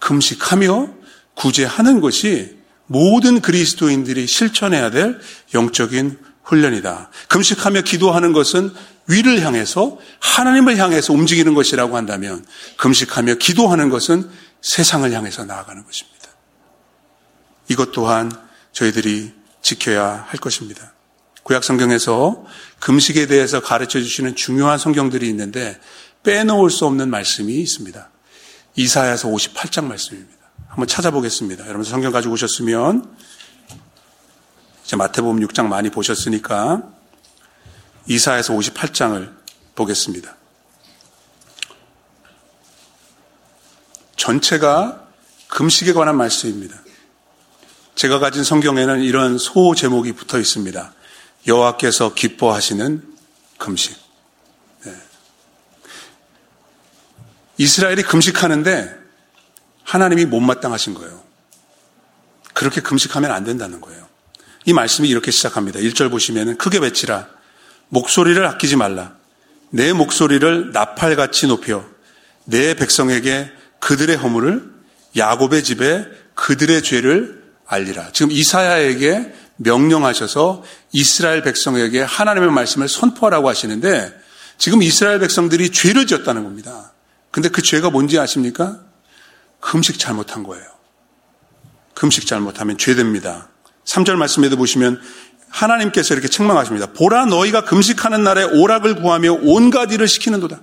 금식하며 0.00 0.88
구제하는 1.34 2.00
것이 2.00 2.58
모든 2.86 3.40
그리스도인들이 3.40 4.26
실천해야 4.26 4.90
될 4.90 5.20
영적인 5.54 6.18
훈련이다. 6.42 7.10
금식하며 7.28 7.82
기도하는 7.82 8.32
것은 8.32 8.72
위를 9.06 9.40
향해서 9.42 9.98
하나님을 10.18 10.76
향해서 10.76 11.12
움직이는 11.12 11.54
것이라고 11.54 11.96
한다면 11.96 12.44
금식하며 12.76 13.36
기도하는 13.36 13.88
것은 13.88 14.28
세상을 14.60 15.10
향해서 15.12 15.44
나아가는 15.44 15.84
것입니다. 15.84 16.28
이것 17.68 17.92
또한 17.92 18.30
저희들이 18.72 19.32
지켜야 19.62 20.24
할 20.28 20.40
것입니다. 20.40 20.92
구약 21.44 21.64
성경에서 21.64 22.44
금식에 22.80 23.26
대해서 23.26 23.60
가르쳐 23.60 24.00
주시는 24.00 24.36
중요한 24.36 24.78
성경들이 24.78 25.28
있는데 25.28 25.78
빼놓을 26.22 26.70
수 26.70 26.86
없는 26.86 27.10
말씀이 27.10 27.54
있습니다. 27.54 28.10
이사야서 28.76 29.28
58장 29.28 29.84
말씀입니다. 29.84 30.38
한번 30.68 30.86
찾아보겠습니다. 30.86 31.64
여러분 31.66 31.84
성경 31.84 32.12
가지고 32.12 32.34
오셨으면 32.34 33.16
이제 34.84 34.96
마태복음 34.96 35.40
6장 35.46 35.66
많이 35.66 35.90
보셨으니까 35.90 36.82
이사야서 38.06 38.54
58장을 38.54 39.32
보겠습니다. 39.74 40.36
전체가 44.16 45.08
금식에 45.48 45.92
관한 45.92 46.16
말씀입니다. 46.16 46.80
제가 47.94 48.18
가진 48.18 48.44
성경에는 48.44 49.00
이런 49.02 49.38
소 49.38 49.74
제목이 49.74 50.12
붙어 50.12 50.38
있습니다. 50.38 50.94
여호와께서 51.46 52.14
기뻐하시는 52.14 53.16
금식. 53.58 53.96
네. 54.84 54.94
이스라엘이 57.60 58.04
금식하는데 58.04 58.96
하나님이 59.84 60.24
못마땅하신 60.24 60.94
거예요. 60.94 61.22
그렇게 62.54 62.80
금식하면 62.80 63.30
안 63.30 63.44
된다는 63.44 63.82
거예요. 63.82 64.08
이 64.64 64.72
말씀이 64.72 65.06
이렇게 65.06 65.30
시작합니다. 65.30 65.78
1절 65.78 66.10
보시면 66.10 66.56
크게 66.56 66.78
외치라. 66.78 67.28
목소리를 67.90 68.42
아끼지 68.46 68.76
말라. 68.76 69.12
내 69.68 69.92
목소리를 69.92 70.72
나팔같이 70.72 71.48
높여 71.48 71.84
내 72.46 72.72
백성에게 72.72 73.52
그들의 73.78 74.16
허물을 74.16 74.64
야곱의 75.18 75.62
집에 75.62 76.06
그들의 76.34 76.82
죄를 76.82 77.44
알리라. 77.66 78.12
지금 78.12 78.32
이사야에게 78.32 79.34
명령하셔서 79.56 80.64
이스라엘 80.92 81.42
백성에게 81.42 82.00
하나님의 82.00 82.52
말씀을 82.52 82.88
선포하라고 82.88 83.50
하시는데 83.50 84.18
지금 84.56 84.82
이스라엘 84.82 85.18
백성들이 85.18 85.72
죄를 85.72 86.06
지었다는 86.06 86.44
겁니다. 86.44 86.89
근데 87.30 87.48
그 87.48 87.62
죄가 87.62 87.90
뭔지 87.90 88.18
아십니까? 88.18 88.80
금식 89.60 89.98
잘못한 89.98 90.42
거예요. 90.42 90.64
금식 91.94 92.26
잘못하면 92.26 92.78
죄됩니다. 92.78 93.48
3절 93.84 94.16
말씀에도 94.16 94.56
보시면 94.56 95.00
하나님께서 95.48 96.14
이렇게 96.14 96.28
책망하십니다. 96.28 96.92
보라 96.92 97.26
너희가 97.26 97.64
금식하는 97.64 98.22
날에 98.22 98.44
오락을 98.44 98.96
구하며 98.96 99.38
온갖 99.42 99.92
일을 99.92 100.08
시키는도다. 100.08 100.60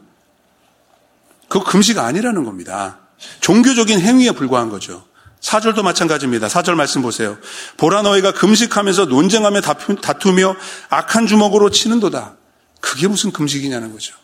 그거 1.50 1.64
금식 1.64 2.00
아니라는 2.00 2.44
겁니다. 2.44 3.00
종교적인 3.42 4.00
행위에 4.00 4.32
불과한 4.32 4.70
거죠. 4.70 5.06
사절도 5.40 5.84
마찬가지입니다. 5.84 6.50
사절 6.50 6.76
말씀 6.76 7.02
보세요. 7.02 7.38
보라 7.78 8.02
너희가 8.02 8.34
금식하면서 8.34 9.06
논쟁하며 9.06 9.62
다투며 9.62 10.56
악한 10.90 11.28
주먹으로 11.28 11.70
치는도다. 11.70 12.36
그게 12.82 13.08
무슨 13.08 13.32
금식이냐는 13.32 13.92
거죠. 13.92 14.16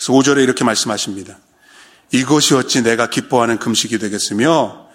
예? 0.00 0.06
그래서 0.06 0.12
5절에 0.12 0.42
이렇게 0.42 0.64
말씀하십니다. 0.64 1.38
이것이 2.12 2.54
어찌 2.54 2.82
내가 2.82 3.10
기뻐하는 3.10 3.58
금식이 3.58 3.98
되겠으며 3.98 4.88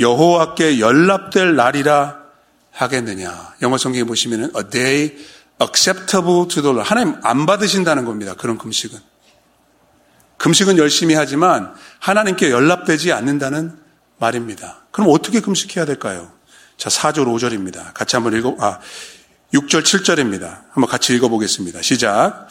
여호와께 0.00 0.78
연락될 0.78 1.56
날이라 1.56 2.22
하겠느냐. 2.70 3.54
영어 3.60 3.76
성경에 3.76 4.04
보시면 4.04 4.52
a 4.56 4.70
day 4.70 5.16
acceptable 5.60 6.48
to 6.48 6.62
the 6.62 6.70
Lord. 6.70 6.88
하나님 6.88 7.16
안 7.22 7.44
받으신다는 7.44 8.04
겁니다. 8.04 8.34
그런 8.34 8.56
금식은. 8.56 8.98
금식은 10.38 10.78
열심히 10.78 11.14
하지만 11.14 11.74
하나님께 11.98 12.50
연락되지 12.50 13.12
않는다는 13.12 13.76
말입니다. 14.18 14.84
그럼 14.90 15.10
어떻게 15.10 15.40
금식해야 15.40 15.84
될까요? 15.84 16.32
자, 16.76 16.88
4절, 16.88 17.26
5절입니다. 17.26 17.92
같이 17.94 18.16
한번 18.16 18.36
읽어, 18.36 18.56
아, 18.58 18.80
6절, 19.52 19.82
7절입니다. 19.82 20.62
한번 20.70 20.86
같이 20.86 21.14
읽어 21.14 21.28
보겠습니다. 21.28 21.82
시작. 21.82 22.48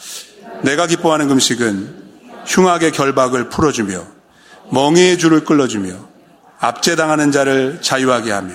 내가 0.62 0.86
기뻐하는 0.86 1.28
금식은 1.28 2.01
흉악의 2.46 2.92
결박을 2.92 3.48
풀어주며 3.48 4.06
멍해의 4.70 5.18
줄을 5.18 5.44
끌어주며 5.44 6.08
압제당하는 6.58 7.32
자를 7.32 7.80
자유하게 7.82 8.30
하며 8.30 8.54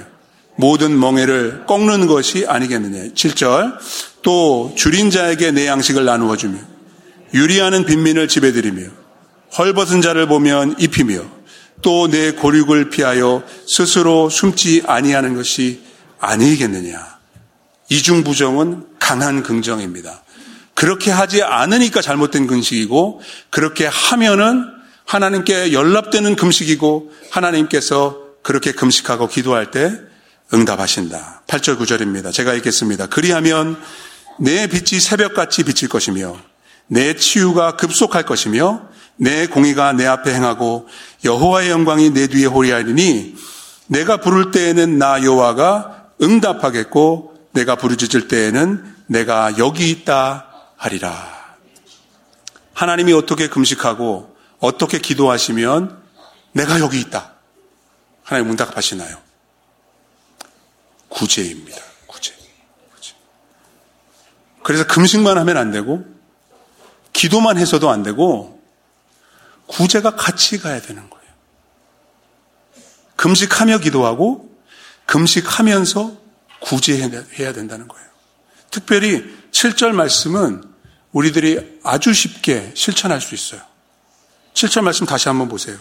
모든 0.55 0.99
멍해를 0.99 1.65
꺾는 1.67 2.07
것이 2.07 2.45
아니겠느냐. 2.47 3.13
7절. 3.13 3.77
또 4.23 4.73
줄인 4.75 5.11
자에게 5.11 5.51
내 5.51 5.67
양식을 5.67 6.03
나누어 6.03 6.35
주며 6.35 6.57
유리하는 7.33 7.85
빈민을 7.85 8.27
들이며 8.51 8.89
헐벗은 9.57 10.01
자를 10.01 10.27
보면 10.27 10.75
입히며 10.79 11.21
또 11.81 12.07
내 12.07 12.31
고륙을 12.31 12.89
피하여 12.89 13.43
스스로 13.67 14.29
숨지 14.29 14.83
아니하는 14.87 15.35
것이 15.35 15.81
아니겠느냐. 16.19 17.17
이중부정은 17.89 18.85
강한 18.99 19.43
긍정입니다. 19.43 20.23
그렇게 20.77 21.09
하지 21.09 21.41
않으니까 21.41 22.03
잘못된 22.03 22.45
금식이고 22.45 23.19
그렇게 23.49 23.87
하면은 23.87 24.63
하나님께 25.07 25.73
연락되는 25.73 26.35
금식이고 26.35 27.11
하나님께서 27.31 28.19
그렇게 28.43 28.73
금식하고 28.73 29.27
기도할 29.27 29.71
때 29.71 29.91
응답하신다. 30.53 31.41
8절 31.47 31.79
9절입니다. 31.79 32.31
제가 32.31 32.53
읽겠습니다. 32.53 33.07
그리하면 33.07 33.75
내 34.39 34.67
빛이 34.67 35.01
새벽같이 35.01 35.63
비칠 35.63 35.89
것이며 35.89 36.37
내 36.85 37.15
치유가 37.15 37.75
급속할 37.75 38.27
것이며 38.27 38.83
내 39.15 39.47
공의가 39.47 39.93
내 39.93 40.05
앞에 40.05 40.31
행하고 40.31 40.87
여호와의 41.25 41.71
영광이 41.71 42.11
내 42.11 42.27
뒤에 42.27 42.45
호리하리니 42.45 43.35
내가 43.87 44.17
부를 44.17 44.51
때에는 44.51 44.99
나 44.99 45.23
여호와가 45.23 46.09
응답하겠고 46.21 47.33
내가 47.53 47.77
부르짖을 47.77 48.27
때에는 48.27 48.83
내가 49.07 49.57
여기 49.57 49.89
있다 49.89 50.46
하리라. 50.77 51.57
하나님이 52.73 53.13
어떻게 53.13 53.49
금식하고 53.49 54.37
어떻게 54.59 54.99
기도하시면 54.99 56.01
내가 56.53 56.79
여기 56.79 56.99
있다. 56.99 57.33
하나님 58.23 58.51
응답하시나요? 58.51 59.17
구제입니다. 61.09 61.81
구제. 62.05 62.33
구제. 62.93 63.13
그래서 64.63 64.85
금식만 64.85 65.37
하면 65.37 65.57
안 65.57 65.71
되고 65.71 66.05
기도만 67.13 67.57
해서도 67.57 67.89
안 67.89 68.03
되고 68.03 68.61
구제가 69.67 70.15
같이 70.15 70.59
가야 70.59 70.81
되는 70.81 71.09
거예요. 71.09 71.27
금식하며 73.15 73.79
기도하고 73.79 74.55
금식하면서 75.05 76.17
구제해야 76.59 77.53
된다는 77.53 77.87
거예요. 77.87 78.07
특별히 78.69 79.23
7절 79.51 79.91
말씀은 79.91 80.66
우리들이 81.17 81.79
아주 81.83 82.13
쉽게 82.13 82.71
실천할 82.75 83.21
수 83.21 83.33
있어요. 83.33 83.61
7절 84.53 84.81
말씀 84.81 85.07
다시 85.07 85.27
한번 85.27 85.49
보세요. 85.49 85.75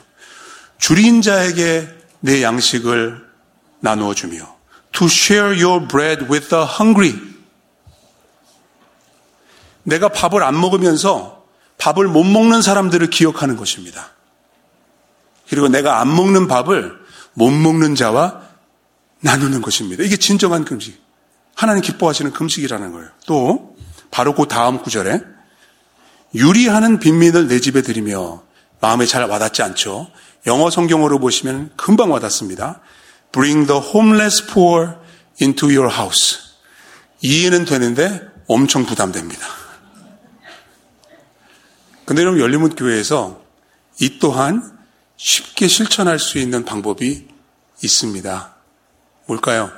줄인 0.79 1.21
자에게 1.21 1.89
내 2.21 2.43
양식을 2.43 3.23
나누어 3.81 4.15
주며 4.15 4.57
to 4.93 5.07
share 5.07 5.63
your 5.63 5.87
bread 5.87 6.25
with 6.25 6.49
the 6.49 6.65
hungry. 6.81 7.21
내가 9.83 10.09
밥을 10.09 10.43
안 10.43 10.59
먹으면서 10.59 11.45
밥을 11.77 12.09
못 12.09 12.25
먹는 12.25 12.63
사람들을 12.63 13.11
기억하는 13.11 13.57
것입니다. 13.57 14.13
그리고 15.51 15.69
내가 15.69 16.01
안 16.01 16.17
먹는 16.17 16.49
밥을 16.49 16.99
못 17.35 17.51
먹는 17.51 17.95
자와 17.95 18.41
나누는 19.21 19.61
것입니다. 19.61 20.03
이게 20.03 20.17
진정한 20.17 20.65
금식. 20.65 20.99
하나님 21.55 21.83
기뻐하시는 21.83 22.33
금식이라는 22.33 22.93
거예요. 22.93 23.11
또 23.27 23.76
바로 24.17 24.35
그 24.35 24.49
다음 24.49 24.83
구절에 24.83 25.21
유리하는 26.35 27.01
빈민을 27.01 27.49
내 27.49 27.61
집에 27.61 27.83
들이며 27.83 28.43
마음에 28.81 29.05
잘 29.05 29.29
와닿지 29.29 29.61
않죠. 29.61 30.11
영어 30.47 30.71
성경으로 30.71 31.19
보시면 31.19 31.73
금방 31.77 32.11
와닿습니다. 32.13 32.81
Bring 33.31 33.67
the 33.67 33.79
homeless 33.79 34.47
poor 34.47 34.95
into 35.43 35.69
your 35.69 35.95
house. 35.95 36.39
이해는 37.21 37.67
되는데 37.67 38.23
엄청 38.49 38.87
부담됩니다. 38.87 39.47
근데 42.07 42.23
여러분 42.23 42.41
열림문 42.41 42.75
교회에서 42.75 43.43
이 44.01 44.19
또한 44.19 44.79
쉽게 45.19 45.69
실천할 45.69 46.19
수 46.19 46.39
있는 46.39 46.65
방법이 46.65 47.29
있습니다. 47.85 48.55
뭘까요? 49.27 49.71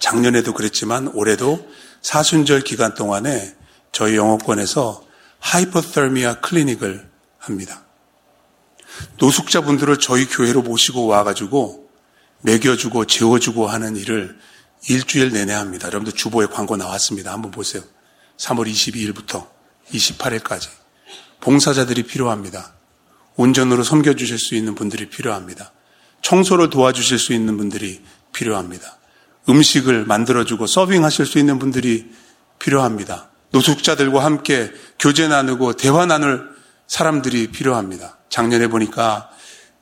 작년에도 0.00 0.52
그랬지만 0.52 1.12
올해도 1.14 1.75
사순절 2.06 2.60
기간 2.60 2.94
동안에 2.94 3.56
저희 3.90 4.14
영어권에서 4.14 5.04
하이퍼터미아 5.40 6.38
클리닉을 6.38 7.10
합니다. 7.36 7.82
노숙자분들을 9.18 9.98
저희 9.98 10.24
교회로 10.26 10.62
모시고 10.62 11.06
와가지고 11.06 11.90
먹여주고 12.42 13.06
재워주고 13.06 13.66
하는 13.66 13.96
일을 13.96 14.38
일주일 14.88 15.32
내내 15.32 15.52
합니다. 15.52 15.88
여러분들 15.88 16.12
주보에 16.12 16.46
광고 16.46 16.76
나왔습니다. 16.76 17.32
한번 17.32 17.50
보세요. 17.50 17.82
3월 18.36 18.70
22일부터 18.70 19.48
28일까지. 19.90 20.68
봉사자들이 21.40 22.04
필요합니다. 22.04 22.72
온전으로 23.34 23.82
섬겨주실 23.82 24.38
수 24.38 24.54
있는 24.54 24.76
분들이 24.76 25.10
필요합니다. 25.10 25.72
청소를 26.22 26.70
도와주실 26.70 27.18
수 27.18 27.32
있는 27.32 27.56
분들이 27.56 28.00
필요합니다. 28.32 28.95
음식을 29.48 30.04
만들어주고 30.06 30.66
서빙하실 30.66 31.26
수 31.26 31.38
있는 31.38 31.58
분들이 31.58 32.10
필요합니다. 32.58 33.30
노숙자들과 33.50 34.24
함께 34.24 34.72
교제 34.98 35.28
나누고 35.28 35.74
대화 35.74 36.06
나눌 36.06 36.50
사람들이 36.86 37.48
필요합니다. 37.48 38.18
작년에 38.28 38.68
보니까 38.68 39.30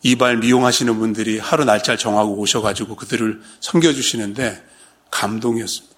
이발 0.02 0.36
미용하시는 0.36 0.98
분들이 0.98 1.38
하루 1.38 1.64
날짜를 1.64 1.98
정하고 1.98 2.38
오셔가지고 2.38 2.96
그들을 2.96 3.40
섬겨주시는데 3.60 4.62
감동이었습니다. 5.10 5.94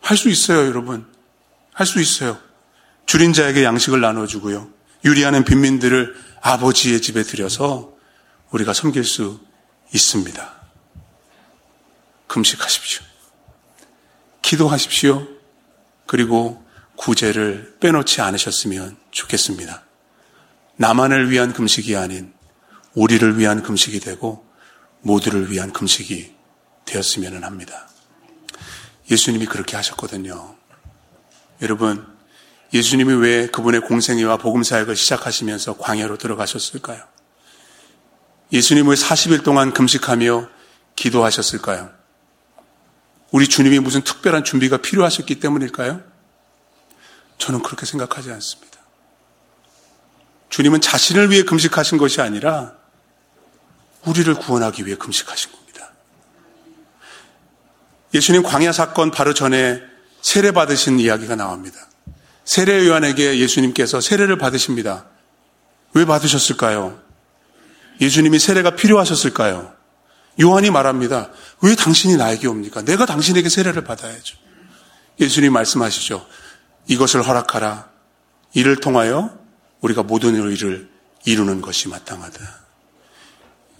할 0.00 0.16
수 0.16 0.28
있어요, 0.28 0.66
여러분. 0.66 1.04
할 1.72 1.84
수 1.86 2.00
있어요. 2.00 2.38
줄인 3.06 3.32
자에게 3.32 3.64
양식을 3.64 4.00
나눠주고요. 4.00 4.68
유리하는 5.04 5.44
빈민들을 5.44 6.14
아버지의 6.42 7.00
집에 7.00 7.22
들여서 7.22 7.92
우리가 8.50 8.72
섬길 8.72 9.04
수 9.04 9.40
있습니다. 9.92 10.65
금식하십시오. 12.26 13.02
기도하십시오. 14.42 15.26
그리고 16.06 16.64
구제를 16.96 17.76
빼놓지 17.80 18.20
않으셨으면 18.20 18.96
좋겠습니다. 19.10 19.84
나만을 20.76 21.30
위한 21.30 21.52
금식이 21.52 21.96
아닌 21.96 22.32
우리를 22.94 23.38
위한 23.38 23.62
금식이 23.62 24.00
되고 24.00 24.46
모두를 25.02 25.50
위한 25.50 25.72
금식이 25.72 26.34
되었으면 26.84 27.44
합니다. 27.44 27.88
예수님이 29.10 29.46
그렇게 29.46 29.76
하셨거든요. 29.76 30.56
여러분, 31.62 32.06
예수님이 32.72 33.14
왜 33.14 33.46
그분의 33.46 33.82
공생애와 33.82 34.38
복음사역을 34.38 34.96
시작하시면서 34.96 35.78
광야로 35.78 36.18
들어가셨을까요? 36.18 37.02
예수님을 38.52 38.96
40일 38.96 39.44
동안 39.44 39.72
금식하며 39.72 40.48
기도하셨을까요? 40.96 41.95
우리 43.36 43.48
주님이 43.48 43.80
무슨 43.80 44.00
특별한 44.00 44.44
준비가 44.44 44.78
필요하셨기 44.78 45.40
때문일까요? 45.40 46.00
저는 47.36 47.60
그렇게 47.60 47.84
생각하지 47.84 48.30
않습니다. 48.30 48.78
주님은 50.48 50.80
자신을 50.80 51.30
위해 51.30 51.42
금식하신 51.42 51.98
것이 51.98 52.22
아니라 52.22 52.72
우리를 54.06 54.32
구원하기 54.36 54.86
위해 54.86 54.96
금식하신 54.96 55.52
겁니다. 55.52 55.92
예수님 58.14 58.42
광야 58.42 58.72
사건 58.72 59.10
바로 59.10 59.34
전에 59.34 59.82
세례 60.22 60.50
받으신 60.52 60.98
이야기가 60.98 61.36
나옵니다. 61.36 61.76
세례 62.46 62.86
요한에게 62.86 63.38
예수님께서 63.38 64.00
세례를 64.00 64.38
받으십니다. 64.38 65.04
왜 65.92 66.06
받으셨을까요? 66.06 66.98
예수님이 68.00 68.38
세례가 68.38 68.76
필요하셨을까요? 68.76 69.75
요한이 70.40 70.70
말합니다. 70.70 71.30
왜 71.62 71.74
당신이 71.74 72.16
나에게 72.16 72.46
옵니까? 72.46 72.82
내가 72.82 73.06
당신에게 73.06 73.48
세례를 73.48 73.84
받아야죠. 73.84 74.36
예수님 75.20 75.52
말씀하시죠. 75.52 76.26
이것을 76.88 77.26
허락하라. 77.26 77.88
이를 78.54 78.76
통하여 78.76 79.36
우리가 79.80 80.02
모든 80.02 80.34
의를 80.34 80.88
이루는 81.24 81.60
것이 81.60 81.88
마땅하다. 81.88 82.40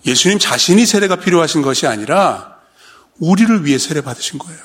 예수님 0.07 0.39
자신이 0.39 0.87
세례가 0.87 1.17
필요하신 1.17 1.63
것이 1.63 1.87
아니라 1.87 2.57
우리를 3.19 3.65
위해 3.65 3.79
세례 3.79 4.01
받으신 4.01 4.39
거예요. 4.39 4.61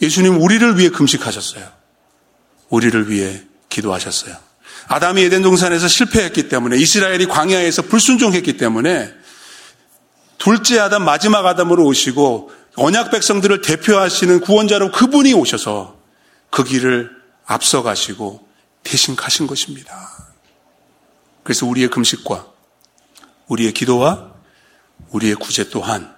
예수님 0.00 0.40
우리를 0.40 0.78
위해 0.78 0.90
금식하셨어요. 0.90 1.70
우리를 2.68 3.10
위해 3.10 3.42
기도하셨어요. 3.68 4.36
아담이 4.88 5.22
에덴 5.22 5.42
동산에서 5.42 5.88
실패했기 5.88 6.48
때문에 6.48 6.76
이스라엘이 6.76 7.26
광야에서 7.26 7.82
불순종했기 7.82 8.56
때문에 8.56 9.12
둘째 10.44 10.78
아담 10.78 11.06
마지막 11.06 11.46
아담으로 11.46 11.86
오시고 11.86 12.52
언약 12.76 13.10
백성들을 13.10 13.62
대표하시는 13.62 14.40
구원자로 14.40 14.92
그분이 14.92 15.32
오셔서 15.32 15.96
그 16.50 16.64
길을 16.64 17.10
앞서 17.46 17.82
가시고 17.82 18.46
대신 18.82 19.16
가신 19.16 19.46
것입니다. 19.46 20.28
그래서 21.44 21.64
우리의 21.64 21.88
금식과 21.88 22.46
우리의 23.46 23.72
기도와 23.72 24.34
우리의 25.12 25.36
구제 25.36 25.70
또한 25.70 26.14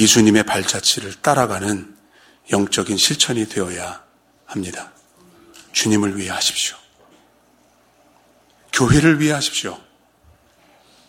예수님의 0.00 0.42
발자취를 0.46 1.14
따라가는 1.22 1.96
영적인 2.50 2.96
실천이 2.96 3.48
되어야 3.48 4.02
합니다. 4.46 4.90
주님을 5.70 6.16
위해 6.16 6.28
하십시오. 6.28 6.76
교회를 8.72 9.20
위해 9.20 9.32
하십시오. 9.32 9.78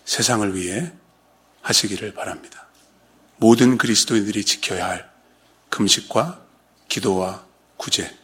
세상을 0.05 0.53
위해 0.53 0.93
하시기를 1.65 2.13
바랍니다. 2.13 2.67
모든 3.37 3.77
그리스도인들이 3.77 4.45
지켜야 4.45 4.87
할 4.87 5.09
금식과 5.69 6.39
기도와 6.87 7.43
구제, 7.77 8.15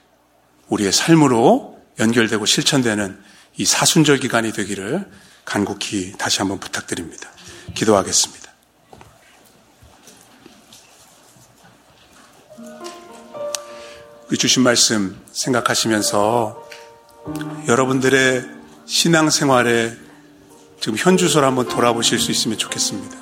우리의 0.69 0.91
삶으로 0.91 1.81
연결되고 1.99 2.45
실천되는 2.45 3.19
이 3.57 3.65
사순절 3.65 4.19
기간이 4.19 4.53
되기를 4.53 5.09
간곡히 5.43 6.13
다시 6.17 6.39
한번 6.39 6.59
부탁드립니다. 6.59 7.29
기도하겠습니다. 7.73 8.51
주신 14.37 14.63
말씀 14.63 15.21
생각하시면서 15.33 16.69
여러분들의 17.67 18.49
신앙생활에 18.85 19.97
지금 20.79 20.97
현주소를 20.97 21.47
한번 21.47 21.67
돌아보실 21.67 22.17
수 22.17 22.31
있으면 22.31 22.57
좋겠습니다. 22.57 23.20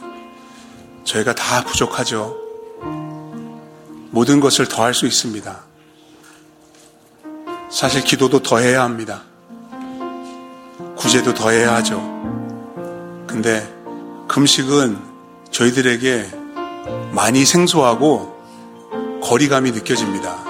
저희가 1.10 1.34
다 1.34 1.63
부족하죠. 1.63 2.38
모든 4.12 4.39
것을 4.39 4.67
더할 4.67 4.93
수 4.93 5.08
있습니다. 5.08 5.63
사실 7.72 8.04
기도도 8.04 8.43
더해야 8.43 8.84
합니다. 8.84 9.24
구제도 10.95 11.34
더해야 11.34 11.74
하죠. 11.76 12.00
근데 13.26 13.67
금식은 14.28 15.00
저희들에게 15.50 16.30
많이 17.12 17.43
생소하고 17.43 18.38
거리감이 19.24 19.72
느껴집니다. 19.72 20.43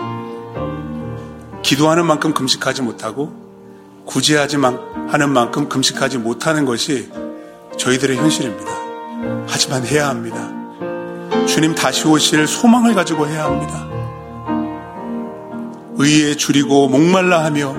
기도하는 1.62 2.06
만큼 2.06 2.34
금식하지 2.34 2.82
못하고 2.82 3.34
구제하지 4.06 4.58
하는 4.58 5.30
만큼 5.30 5.70
금식하지 5.70 6.18
못하는 6.18 6.66
것이 6.66 7.10
저희들의 7.78 8.18
현실입니다. 8.18 8.89
하지만 9.48 9.86
해야 9.86 10.10
합니다. 10.10 10.50
주님 11.46 11.76
다시 11.76 12.08
오실 12.08 12.48
소망을 12.48 12.94
가지고 12.94 13.28
해야 13.28 13.46
합니다. 13.46 13.88
의에 15.98 16.36
줄이고 16.36 16.88
목말라 16.88 17.44
하며 17.44 17.76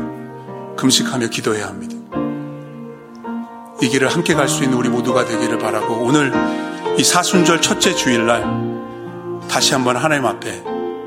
금식하며 0.77 1.29
기도해야 1.29 1.67
합니다. 1.69 1.97
이 3.83 3.89
길을 3.89 4.09
함께 4.09 4.35
갈 4.35 4.47
수 4.49 4.63
있는 4.63 4.77
우리 4.77 4.89
모두가 4.89 5.25
되기를 5.25 5.59
바라고 5.59 5.95
오늘 5.95 6.33
이 6.99 7.05
사순절 7.05 7.63
첫째 7.63 7.95
주일날 7.95 8.45
다시 9.49 9.73
한번 9.73 9.97
하나님 9.97 10.27
앞에 10.27 10.63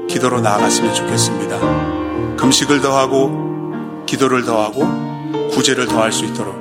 기도로 0.10 0.42
나아갔으면 0.42 0.94
좋겠습니다. 0.94 2.36
금식을 2.38 2.82
더하고 2.82 4.04
기도를 4.08 4.44
더하고 4.44 4.86
구제를 5.52 5.88
더할 5.88 6.12
수 6.12 6.26
있도록 6.26 6.56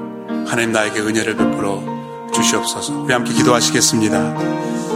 하나님 0.47 0.73
나에게 0.73 1.01
은혜를 1.01 1.37
베풀어 1.37 1.92
주시옵소서. 2.33 3.01
우리 3.03 3.13
함께 3.13 3.33
기도하시겠습니다. 3.33 4.92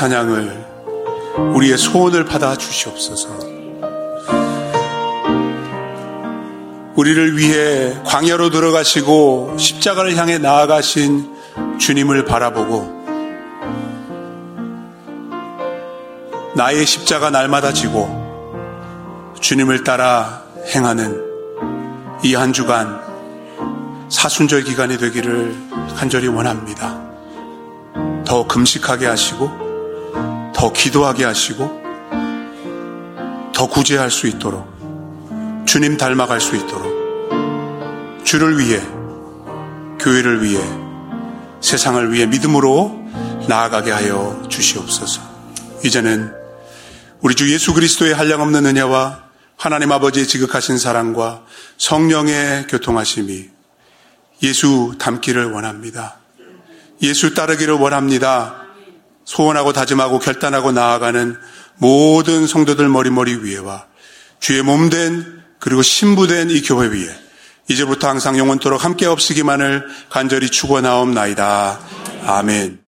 찬양을, 0.00 0.64
우리의 1.56 1.76
소원을 1.76 2.24
받아 2.24 2.56
주시옵소서. 2.56 3.28
우리를 6.94 7.36
위해 7.36 7.94
광야로 8.06 8.48
들어가시고 8.48 9.58
십자가를 9.58 10.16
향해 10.16 10.38
나아가신 10.38 11.30
주님을 11.78 12.24
바라보고 12.24 13.04
나의 16.54 16.86
십자가 16.86 17.28
날마다 17.28 17.74
지고 17.74 18.08
주님을 19.38 19.84
따라 19.84 20.44
행하는 20.74 21.28
이 22.22 22.34
한 22.36 22.54
주간 22.54 23.02
사순절 24.08 24.64
기간이 24.64 24.96
되기를 24.96 25.54
간절히 25.94 26.26
원합니다. 26.26 26.98
더 28.24 28.46
금식하게 28.46 29.06
하시고, 29.06 29.69
더 30.60 30.70
기도하게 30.74 31.24
하시고, 31.24 31.80
더 33.54 33.66
구제할 33.66 34.10
수 34.10 34.26
있도록, 34.26 34.68
주님 35.66 35.96
닮아갈 35.96 36.38
수 36.38 36.54
있도록, 36.54 38.20
주를 38.24 38.58
위해, 38.58 38.78
교회를 39.98 40.44
위해, 40.44 40.62
세상을 41.62 42.12
위해 42.12 42.26
믿음으로 42.26 42.94
나아가게 43.48 43.90
하여 43.90 44.42
주시옵소서. 44.50 45.22
이제는 45.82 46.30
우리 47.22 47.34
주 47.34 47.50
예수 47.50 47.72
그리스도의 47.72 48.12
한량없는 48.12 48.66
은혜와 48.66 49.30
하나님 49.56 49.92
아버지의 49.92 50.28
지극하신 50.28 50.76
사랑과 50.76 51.42
성령의 51.78 52.66
교통하심이 52.66 53.48
예수 54.42 54.94
닮기를 54.98 55.52
원합니다. 55.52 56.18
예수 57.00 57.32
따르기를 57.32 57.76
원합니다. 57.76 58.69
소원하고 59.30 59.72
다짐하고 59.72 60.18
결단하고 60.18 60.72
나아가는 60.72 61.36
모든 61.76 62.48
성도들 62.48 62.88
머리머리 62.88 63.44
위에와 63.44 63.86
주의 64.40 64.60
몸된 64.60 65.40
그리고 65.60 65.82
신부된 65.82 66.50
이 66.50 66.62
교회 66.62 66.88
위에 66.88 67.08
이제부터 67.68 68.08
항상 68.08 68.36
영원토록 68.36 68.84
함께 68.84 69.06
없으기만을 69.06 69.86
간절히 70.08 70.50
축원하옵나이다. 70.50 71.78
아멘. 72.26 72.89